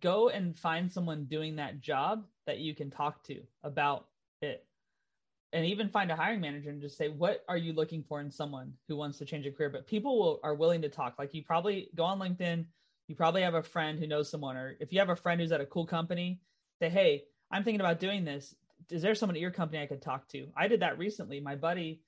go 0.00 0.28
and 0.28 0.56
find 0.56 0.90
someone 0.90 1.24
doing 1.24 1.56
that 1.56 1.80
job 1.80 2.24
that 2.46 2.58
you 2.58 2.74
can 2.74 2.90
talk 2.90 3.22
to 3.24 3.40
about 3.62 4.06
it. 4.42 4.64
And 5.52 5.64
even 5.64 5.88
find 5.88 6.10
a 6.10 6.16
hiring 6.16 6.42
manager 6.42 6.68
and 6.68 6.82
just 6.82 6.98
say, 6.98 7.08
what 7.08 7.42
are 7.48 7.56
you 7.56 7.72
looking 7.72 8.02
for 8.02 8.20
in 8.20 8.30
someone 8.30 8.74
who 8.86 8.96
wants 8.96 9.16
to 9.18 9.24
change 9.24 9.46
a 9.46 9.50
career? 9.50 9.70
But 9.70 9.86
people 9.86 10.18
will, 10.18 10.40
are 10.42 10.54
willing 10.54 10.82
to 10.82 10.90
talk. 10.90 11.14
Like 11.18 11.32
you 11.32 11.42
probably 11.42 11.88
go 11.94 12.04
on 12.04 12.18
LinkedIn, 12.18 12.66
you 13.06 13.14
probably 13.14 13.40
have 13.40 13.54
a 13.54 13.62
friend 13.62 13.98
who 13.98 14.06
knows 14.06 14.30
someone, 14.30 14.58
or 14.58 14.76
if 14.78 14.92
you 14.92 14.98
have 14.98 15.08
a 15.08 15.16
friend 15.16 15.40
who's 15.40 15.52
at 15.52 15.62
a 15.62 15.66
cool 15.66 15.86
company, 15.86 16.42
say, 16.80 16.88
hey, 16.88 17.24
I'm 17.50 17.64
thinking 17.64 17.80
about 17.80 18.00
doing 18.00 18.24
this. 18.24 18.54
Is 18.90 19.02
there 19.02 19.14
someone 19.14 19.36
at 19.36 19.42
your 19.42 19.50
company 19.50 19.82
I 19.82 19.86
could 19.86 20.02
talk 20.02 20.28
to? 20.28 20.48
I 20.56 20.68
did 20.68 20.80
that 20.80 20.98
recently. 20.98 21.40
My 21.40 21.56
buddy 21.56 22.02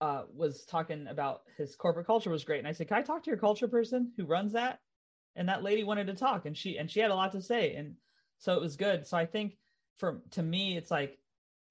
uh, 0.00 0.22
was 0.34 0.64
talking 0.64 1.06
about 1.08 1.42
his 1.56 1.76
corporate 1.76 2.06
culture 2.06 2.30
was 2.30 2.44
great, 2.44 2.58
and 2.58 2.68
I 2.68 2.72
said, 2.72 2.88
"Can 2.88 2.96
I 2.96 3.02
talk 3.02 3.22
to 3.24 3.30
your 3.30 3.38
culture 3.38 3.68
person 3.68 4.12
who 4.16 4.24
runs 4.24 4.52
that?" 4.52 4.80
And 5.36 5.48
that 5.48 5.62
lady 5.62 5.84
wanted 5.84 6.08
to 6.08 6.14
talk, 6.14 6.46
and 6.46 6.56
she 6.56 6.78
and 6.78 6.90
she 6.90 7.00
had 7.00 7.10
a 7.10 7.14
lot 7.14 7.32
to 7.32 7.42
say, 7.42 7.74
and 7.74 7.94
so 8.38 8.54
it 8.54 8.60
was 8.60 8.76
good. 8.76 9.06
So 9.06 9.16
I 9.16 9.26
think 9.26 9.56
for 9.98 10.22
to 10.32 10.42
me, 10.42 10.76
it's 10.76 10.90
like 10.90 11.18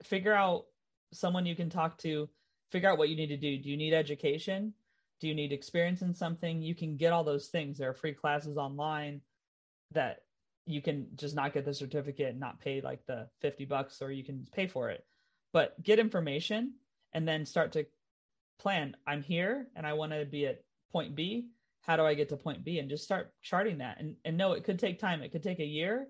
figure 0.03 0.33
out 0.33 0.65
someone 1.11 1.45
you 1.45 1.55
can 1.55 1.69
talk 1.69 1.97
to, 1.99 2.29
figure 2.71 2.89
out 2.89 2.97
what 2.97 3.09
you 3.09 3.15
need 3.15 3.27
to 3.27 3.37
do. 3.37 3.57
Do 3.57 3.69
you 3.69 3.77
need 3.77 3.93
education? 3.93 4.73
Do 5.19 5.27
you 5.27 5.35
need 5.35 5.51
experience 5.51 6.01
in 6.01 6.13
something? 6.13 6.61
You 6.61 6.75
can 6.75 6.95
get 6.95 7.11
all 7.11 7.23
those 7.23 7.47
things. 7.47 7.77
There 7.77 7.89
are 7.89 7.93
free 7.93 8.13
classes 8.13 8.57
online 8.57 9.21
that 9.91 10.21
you 10.65 10.81
can 10.81 11.07
just 11.15 11.35
not 11.35 11.53
get 11.53 11.65
the 11.65 11.73
certificate 11.73 12.29
and 12.29 12.39
not 12.39 12.59
pay 12.59 12.81
like 12.81 13.05
the 13.07 13.27
50 13.41 13.65
bucks 13.65 14.01
or 14.01 14.11
you 14.11 14.23
can 14.23 14.47
pay 14.53 14.67
for 14.67 14.89
it. 14.89 15.03
But 15.51 15.81
get 15.81 15.99
information 15.99 16.73
and 17.13 17.27
then 17.27 17.45
start 17.45 17.71
to 17.73 17.85
plan. 18.59 18.95
I'm 19.07 19.23
here 19.23 19.67
and 19.75 19.85
i 19.87 19.93
want 19.93 20.11
to 20.11 20.25
be 20.25 20.45
at 20.45 20.63
point 20.91 21.15
b. 21.15 21.47
How 21.81 21.95
do 21.95 22.03
i 22.03 22.13
get 22.13 22.29
to 22.29 22.37
point 22.37 22.63
b? 22.63 22.79
And 22.79 22.89
just 22.89 23.03
start 23.03 23.33
charting 23.41 23.79
that. 23.79 23.99
And 23.99 24.15
and 24.25 24.37
no 24.37 24.53
it 24.53 24.63
could 24.63 24.79
take 24.79 24.99
time. 24.99 25.21
It 25.21 25.31
could 25.31 25.43
take 25.43 25.59
a 25.59 25.65
year 25.65 26.07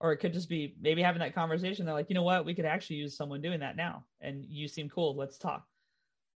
or 0.00 0.12
it 0.12 0.18
could 0.18 0.32
just 0.32 0.48
be 0.48 0.74
maybe 0.80 1.02
having 1.02 1.20
that 1.20 1.34
conversation. 1.34 1.84
They're 1.84 1.94
like 1.94 2.08
you 2.08 2.14
know 2.14 2.22
what? 2.22 2.46
We 2.46 2.54
could 2.54 2.64
actually 2.64 2.96
use 2.96 3.16
someone 3.16 3.42
doing 3.42 3.60
that 3.60 3.76
now. 3.76 4.04
And 4.20 4.44
you 4.48 4.68
seem 4.68 4.88
cool. 4.88 5.16
Let's 5.16 5.38
talk. 5.38 5.66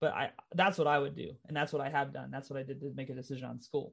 But 0.01 0.13
i 0.15 0.31
that's 0.55 0.79
what 0.79 0.87
i 0.87 0.99
would 0.99 1.17
do. 1.17 1.33
And 1.47 1.57
that's 1.57 1.73
what 1.73 1.83
i 1.83 1.91
have 1.91 2.15
done. 2.15 2.31
That's 2.31 2.49
what 2.49 2.59
i 2.59 2.63
did 2.63 2.81
to 2.81 2.93
make 2.95 3.11
a 3.11 3.15
decision 3.15 3.45
on 3.45 3.61
school 3.61 3.93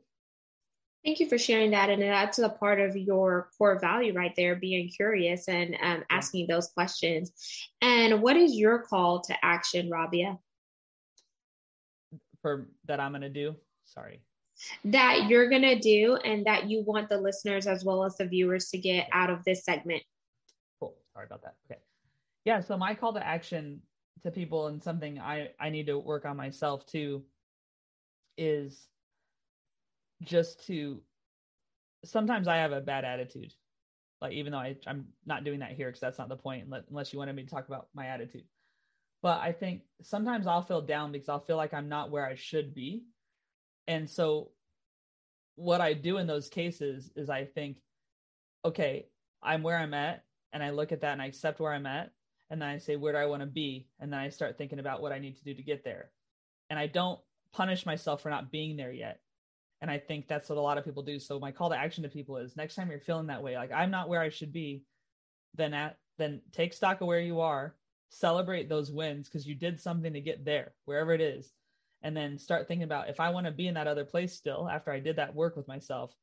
Thank 1.05 1.19
you 1.19 1.29
for 1.29 1.37
sharing 1.37 1.71
that. 1.71 1.89
And 1.89 2.01
that's 2.01 2.39
a 2.39 2.49
part 2.49 2.81
of 2.81 2.97
your 2.97 3.49
core 3.57 3.79
value 3.79 4.13
right 4.13 4.33
there, 4.35 4.55
being 4.55 4.89
curious 4.89 5.47
and 5.47 5.77
um, 5.81 6.03
asking 6.09 6.47
those 6.47 6.69
questions. 6.69 7.31
And 7.81 8.23
what 8.23 8.35
is 8.35 8.55
your 8.55 8.79
call 8.79 9.21
to 9.21 9.45
action, 9.45 9.89
Rabia? 9.89 10.39
for 12.45 12.67
that 12.85 12.99
I'm 12.99 13.11
gonna 13.11 13.27
do. 13.27 13.55
Sorry. 13.85 14.21
That 14.83 15.27
you're 15.27 15.49
going 15.49 15.63
to 15.63 15.79
do 15.79 16.15
and 16.23 16.45
that 16.45 16.69
you 16.69 16.83
want 16.83 17.09
the 17.09 17.17
listeners 17.17 17.65
as 17.65 17.83
well 17.83 18.05
as 18.05 18.17
the 18.17 18.25
viewers 18.25 18.69
to 18.69 18.77
get 18.77 19.07
out 19.11 19.31
of 19.31 19.43
this 19.43 19.65
segment. 19.65 20.03
Cool. 20.79 20.95
Sorry 21.11 21.25
about 21.25 21.41
that. 21.41 21.55
Okay. 21.69 21.81
Yeah. 22.45 22.61
So 22.61 22.77
my 22.77 22.93
call 22.93 23.13
to 23.13 23.25
action 23.25 23.81
to 24.23 24.31
people 24.31 24.67
and 24.67 24.81
something 24.81 25.19
I, 25.19 25.49
I 25.59 25.71
need 25.71 25.87
to 25.87 25.97
work 25.97 26.25
on 26.25 26.37
myself 26.37 26.85
too 26.85 27.23
is 28.37 28.87
just 30.23 30.65
to 30.67 31.01
sometimes 32.03 32.47
I 32.47 32.57
have 32.57 32.71
a 32.71 32.81
bad 32.81 33.05
attitude. 33.05 33.53
Like 34.21 34.33
even 34.33 34.51
though 34.51 34.59
I, 34.59 34.77
I'm 34.87 35.07
not 35.25 35.43
doing 35.43 35.59
that 35.59 35.73
here 35.73 35.87
because 35.87 35.99
that's 35.99 36.17
not 36.17 36.29
the 36.29 36.35
point 36.35 36.67
unless 36.89 37.11
you 37.11 37.19
wanted 37.19 37.35
me 37.35 37.43
to 37.43 37.49
talk 37.49 37.67
about 37.67 37.87
my 37.93 38.07
attitude. 38.07 38.45
But 39.21 39.41
I 39.41 39.51
think 39.51 39.81
sometimes 40.03 40.47
I'll 40.47 40.61
feel 40.61 40.81
down 40.81 41.11
because 41.11 41.29
I'll 41.29 41.39
feel 41.39 41.57
like 41.57 41.73
I'm 41.73 41.89
not 41.89 42.11
where 42.11 42.25
I 42.25 42.35
should 42.35 42.73
be. 42.75 43.03
And 43.87 44.09
so 44.09 44.51
what 45.55 45.81
I 45.81 45.93
do 45.93 46.17
in 46.17 46.27
those 46.27 46.49
cases 46.49 47.11
is 47.15 47.29
I 47.29 47.45
think, 47.45 47.77
okay, 48.63 49.07
I'm 49.41 49.63
where 49.63 49.77
I'm 49.77 49.93
at, 49.93 50.23
and 50.53 50.63
I 50.63 50.71
look 50.71 50.91
at 50.91 51.01
that 51.01 51.13
and 51.13 51.21
I 51.21 51.27
accept 51.27 51.59
where 51.59 51.73
I'm 51.73 51.85
at, 51.85 52.11
and 52.49 52.61
then 52.61 52.69
I 52.69 52.77
say, 52.77 52.95
where 52.95 53.13
do 53.13 53.19
I 53.19 53.25
want 53.25 53.41
to 53.41 53.47
be? 53.47 53.87
And 53.99 54.11
then 54.11 54.19
I 54.19 54.29
start 54.29 54.57
thinking 54.57 54.79
about 54.79 55.01
what 55.01 55.11
I 55.11 55.19
need 55.19 55.37
to 55.37 55.43
do 55.43 55.53
to 55.53 55.63
get 55.63 55.83
there. 55.83 56.11
And 56.69 56.77
I 56.79 56.87
don't 56.87 57.19
punish 57.53 57.85
myself 57.85 58.21
for 58.21 58.29
not 58.29 58.51
being 58.51 58.75
there 58.75 58.91
yet. 58.91 59.19
And 59.85 59.91
I 59.91 59.99
think 59.99 60.27
that's 60.27 60.49
what 60.49 60.57
a 60.57 60.61
lot 60.61 60.79
of 60.79 60.83
people 60.83 61.03
do. 61.03 61.19
So 61.19 61.39
my 61.39 61.51
call 61.51 61.69
to 61.69 61.77
action 61.77 62.01
to 62.01 62.09
people 62.09 62.37
is 62.37 62.57
next 62.57 62.73
time 62.73 62.89
you're 62.89 62.99
feeling 62.99 63.27
that 63.27 63.43
way, 63.43 63.55
like 63.55 63.71
I'm 63.71 63.91
not 63.91 64.09
where 64.09 64.19
I 64.19 64.29
should 64.29 64.51
be, 64.51 64.81
then 65.53 65.75
at 65.75 65.99
then 66.17 66.41
take 66.51 66.73
stock 66.73 67.01
of 67.01 67.07
where 67.07 67.19
you 67.19 67.39
are, 67.39 67.75
celebrate 68.09 68.67
those 68.67 68.91
wins 68.91 69.29
because 69.29 69.45
you 69.45 69.53
did 69.53 69.79
something 69.79 70.11
to 70.11 70.21
get 70.21 70.43
there, 70.43 70.73
wherever 70.85 71.13
it 71.13 71.21
is. 71.21 71.53
And 72.01 72.17
then 72.17 72.39
start 72.39 72.67
thinking 72.67 72.85
about 72.85 73.09
if 73.09 73.19
I 73.19 73.29
want 73.29 73.45
to 73.45 73.51
be 73.51 73.67
in 73.67 73.75
that 73.75 73.85
other 73.85 74.05
place 74.05 74.33
still 74.33 74.67
after 74.67 74.89
I 74.89 74.99
did 74.99 75.17
that 75.17 75.35
work 75.35 75.55
with 75.55 75.67
myself, 75.67 76.15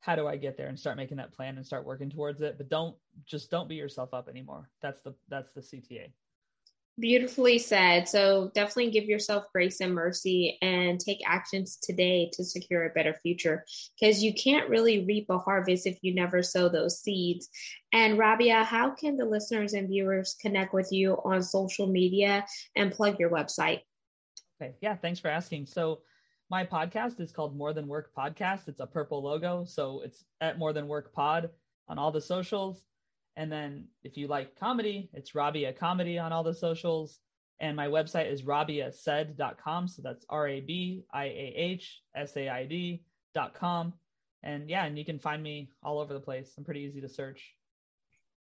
how 0.00 0.16
do 0.16 0.26
I 0.26 0.36
get 0.36 0.56
there 0.56 0.66
and 0.66 0.76
start 0.76 0.96
making 0.96 1.18
that 1.18 1.32
plan 1.32 1.56
and 1.56 1.64
start 1.64 1.86
working 1.86 2.10
towards 2.10 2.40
it. 2.40 2.56
But 2.58 2.68
don't 2.68 2.96
just 3.26 3.48
don't 3.48 3.68
beat 3.68 3.76
yourself 3.76 4.12
up 4.12 4.28
anymore. 4.28 4.70
That's 4.82 5.02
the 5.02 5.14
that's 5.28 5.52
the 5.52 5.60
CTA. 5.60 6.10
Beautifully 6.98 7.58
said. 7.58 8.08
So 8.08 8.50
definitely 8.54 8.90
give 8.90 9.04
yourself 9.04 9.44
grace 9.52 9.80
and 9.80 9.94
mercy 9.94 10.58
and 10.62 10.98
take 10.98 11.20
actions 11.24 11.78
today 11.80 12.28
to 12.32 12.44
secure 12.44 12.86
a 12.86 12.90
better 12.90 13.14
future 13.22 13.64
because 13.98 14.22
you 14.22 14.34
can't 14.34 14.68
really 14.68 15.04
reap 15.04 15.26
a 15.30 15.38
harvest 15.38 15.86
if 15.86 15.98
you 16.02 16.12
never 16.12 16.42
sow 16.42 16.68
those 16.68 17.00
seeds. 17.00 17.48
And 17.92 18.18
Rabia, 18.18 18.64
how 18.64 18.90
can 18.90 19.16
the 19.16 19.24
listeners 19.24 19.74
and 19.74 19.88
viewers 19.88 20.36
connect 20.40 20.74
with 20.74 20.88
you 20.90 21.14
on 21.24 21.42
social 21.42 21.86
media 21.86 22.44
and 22.74 22.90
plug 22.90 23.20
your 23.20 23.30
website? 23.30 23.82
Okay. 24.60 24.74
Yeah. 24.80 24.96
Thanks 24.96 25.20
for 25.20 25.28
asking. 25.28 25.66
So 25.66 26.00
my 26.50 26.64
podcast 26.64 27.20
is 27.20 27.30
called 27.30 27.56
More 27.56 27.72
Than 27.72 27.86
Work 27.86 28.10
Podcast. 28.16 28.66
It's 28.66 28.80
a 28.80 28.86
purple 28.86 29.22
logo. 29.22 29.64
So 29.64 30.00
it's 30.04 30.24
at 30.40 30.58
More 30.58 30.72
Than 30.72 30.88
Work 30.88 31.12
Pod 31.12 31.50
on 31.86 31.96
all 31.98 32.10
the 32.10 32.20
socials. 32.20 32.82
And 33.38 33.52
then 33.52 33.84
if 34.02 34.16
you 34.16 34.26
like 34.26 34.58
comedy, 34.58 35.08
it's 35.12 35.32
Rabia 35.32 35.72
Comedy 35.72 36.18
on 36.18 36.32
all 36.32 36.42
the 36.42 36.52
socials. 36.52 37.20
And 37.60 37.76
my 37.76 37.86
website 37.86 38.30
is 38.30 38.42
rabiahsaid.com. 38.42 39.86
So 39.86 40.02
that's 40.02 40.26
R 40.28 40.48
A 40.48 40.60
B 40.60 41.04
I 41.14 41.26
A 41.26 41.54
H 41.56 42.02
S 42.16 42.36
A 42.36 42.48
I 42.48 42.66
D.com. 42.66 43.94
And 44.42 44.68
yeah, 44.68 44.84
and 44.84 44.98
you 44.98 45.04
can 45.04 45.20
find 45.20 45.40
me 45.40 45.70
all 45.84 46.00
over 46.00 46.12
the 46.12 46.20
place. 46.20 46.52
I'm 46.58 46.64
pretty 46.64 46.80
easy 46.80 47.00
to 47.00 47.08
search. 47.08 47.54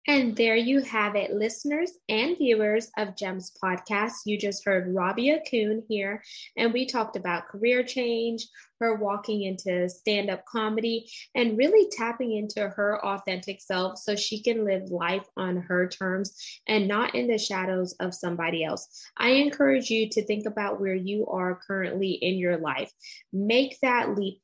And 0.07 0.35
there 0.35 0.55
you 0.55 0.81
have 0.81 1.15
it, 1.15 1.31
listeners 1.31 1.91
and 2.09 2.35
viewers 2.35 2.89
of 2.97 3.15
GEMS 3.15 3.55
podcast. 3.63 4.13
You 4.25 4.35
just 4.35 4.65
heard 4.65 4.95
Rabia 4.95 5.41
Kuhn 5.49 5.83
here, 5.87 6.23
and 6.57 6.73
we 6.73 6.87
talked 6.87 7.15
about 7.15 7.49
career 7.49 7.83
change, 7.83 8.47
her 8.79 8.95
walking 8.95 9.43
into 9.43 9.87
stand 9.89 10.31
up 10.31 10.43
comedy, 10.45 11.07
and 11.35 11.55
really 11.55 11.87
tapping 11.91 12.35
into 12.35 12.67
her 12.67 12.99
authentic 13.05 13.61
self 13.61 13.99
so 13.99 14.15
she 14.15 14.41
can 14.41 14.65
live 14.65 14.89
life 14.89 15.27
on 15.37 15.57
her 15.57 15.87
terms 15.87 16.35
and 16.67 16.87
not 16.87 17.13
in 17.13 17.27
the 17.27 17.37
shadows 17.37 17.93
of 17.99 18.15
somebody 18.15 18.63
else. 18.63 19.05
I 19.17 19.29
encourage 19.33 19.91
you 19.91 20.09
to 20.09 20.25
think 20.25 20.47
about 20.47 20.81
where 20.81 20.95
you 20.95 21.27
are 21.27 21.59
currently 21.67 22.13
in 22.13 22.39
your 22.39 22.57
life. 22.57 22.91
Make 23.31 23.77
that 23.81 24.17
leap 24.17 24.41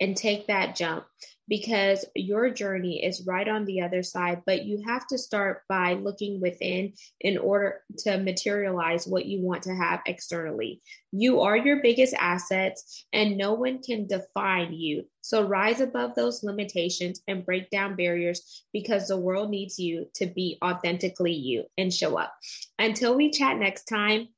and 0.00 0.14
take 0.14 0.48
that 0.48 0.76
jump 0.76 1.06
because 1.48 2.04
your 2.14 2.50
journey 2.50 3.04
is 3.04 3.26
right 3.26 3.48
on 3.48 3.64
the 3.64 3.80
other 3.80 4.02
side. 4.02 4.42
But 4.46 4.64
you 4.64 4.82
have 4.86 5.06
to 5.08 5.18
start 5.18 5.62
by 5.68 5.94
looking 5.94 6.40
within 6.40 6.92
in 7.20 7.38
order 7.38 7.80
to 7.98 8.18
materialize 8.18 9.06
what 9.06 9.26
you 9.26 9.40
want 9.40 9.62
to 9.64 9.74
have 9.74 10.00
externally. 10.06 10.82
You 11.10 11.40
are 11.40 11.56
your 11.56 11.82
biggest 11.82 12.14
assets, 12.14 13.06
and 13.12 13.36
no 13.36 13.54
one 13.54 13.82
can 13.82 14.06
define 14.06 14.74
you. 14.74 15.06
So 15.22 15.46
rise 15.46 15.80
above 15.80 16.14
those 16.14 16.42
limitations 16.42 17.22
and 17.26 17.44
break 17.44 17.70
down 17.70 17.96
barriers 17.96 18.64
because 18.72 19.08
the 19.08 19.16
world 19.16 19.50
needs 19.50 19.78
you 19.78 20.06
to 20.14 20.26
be 20.26 20.58
authentically 20.62 21.34
you 21.34 21.64
and 21.76 21.92
show 21.92 22.16
up. 22.18 22.34
Until 22.78 23.16
we 23.16 23.30
chat 23.30 23.56
next 23.56 23.84
time, 23.84 24.28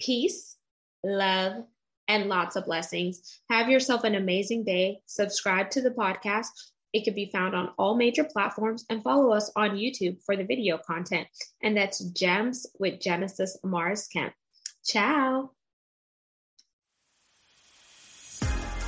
peace, 0.00 0.56
love, 1.04 1.64
and 2.08 2.28
lots 2.28 2.56
of 2.56 2.64
blessings. 2.64 3.20
Have 3.50 3.68
yourself 3.68 4.04
an 4.04 4.14
amazing 4.14 4.64
day. 4.64 5.00
Subscribe 5.06 5.70
to 5.70 5.82
the 5.82 5.90
podcast. 5.90 6.48
It 6.92 7.04
can 7.04 7.14
be 7.14 7.30
found 7.32 7.54
on 7.54 7.70
all 7.78 7.96
major 7.96 8.24
platforms 8.24 8.84
and 8.88 9.02
follow 9.02 9.32
us 9.32 9.50
on 9.56 9.76
YouTube 9.76 10.18
for 10.24 10.36
the 10.36 10.44
video 10.44 10.78
content. 10.78 11.28
And 11.62 11.76
that's 11.76 12.04
Gems 12.10 12.66
with 12.78 13.00
Genesis 13.00 13.58
Amaris 13.64 14.10
Kemp. 14.10 14.32
Ciao. 14.84 15.50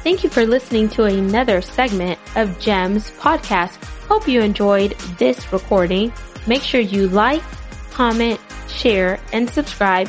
Thank 0.05 0.23
you 0.23 0.31
for 0.31 0.47
listening 0.47 0.89
to 0.91 1.05
another 1.05 1.61
segment 1.61 2.19
of 2.37 2.59
Gems 2.61 3.11
podcast. 3.19 3.83
Hope 4.07 4.27
you 4.27 4.41
enjoyed 4.41 4.93
this 5.19 5.53
recording. 5.53 6.13
Make 6.47 6.63
sure 6.63 6.81
you 6.81 7.09
like, 7.09 7.43
comment, 7.91 8.41
share, 8.69 9.21
and 9.33 9.51
subscribe 9.51 10.09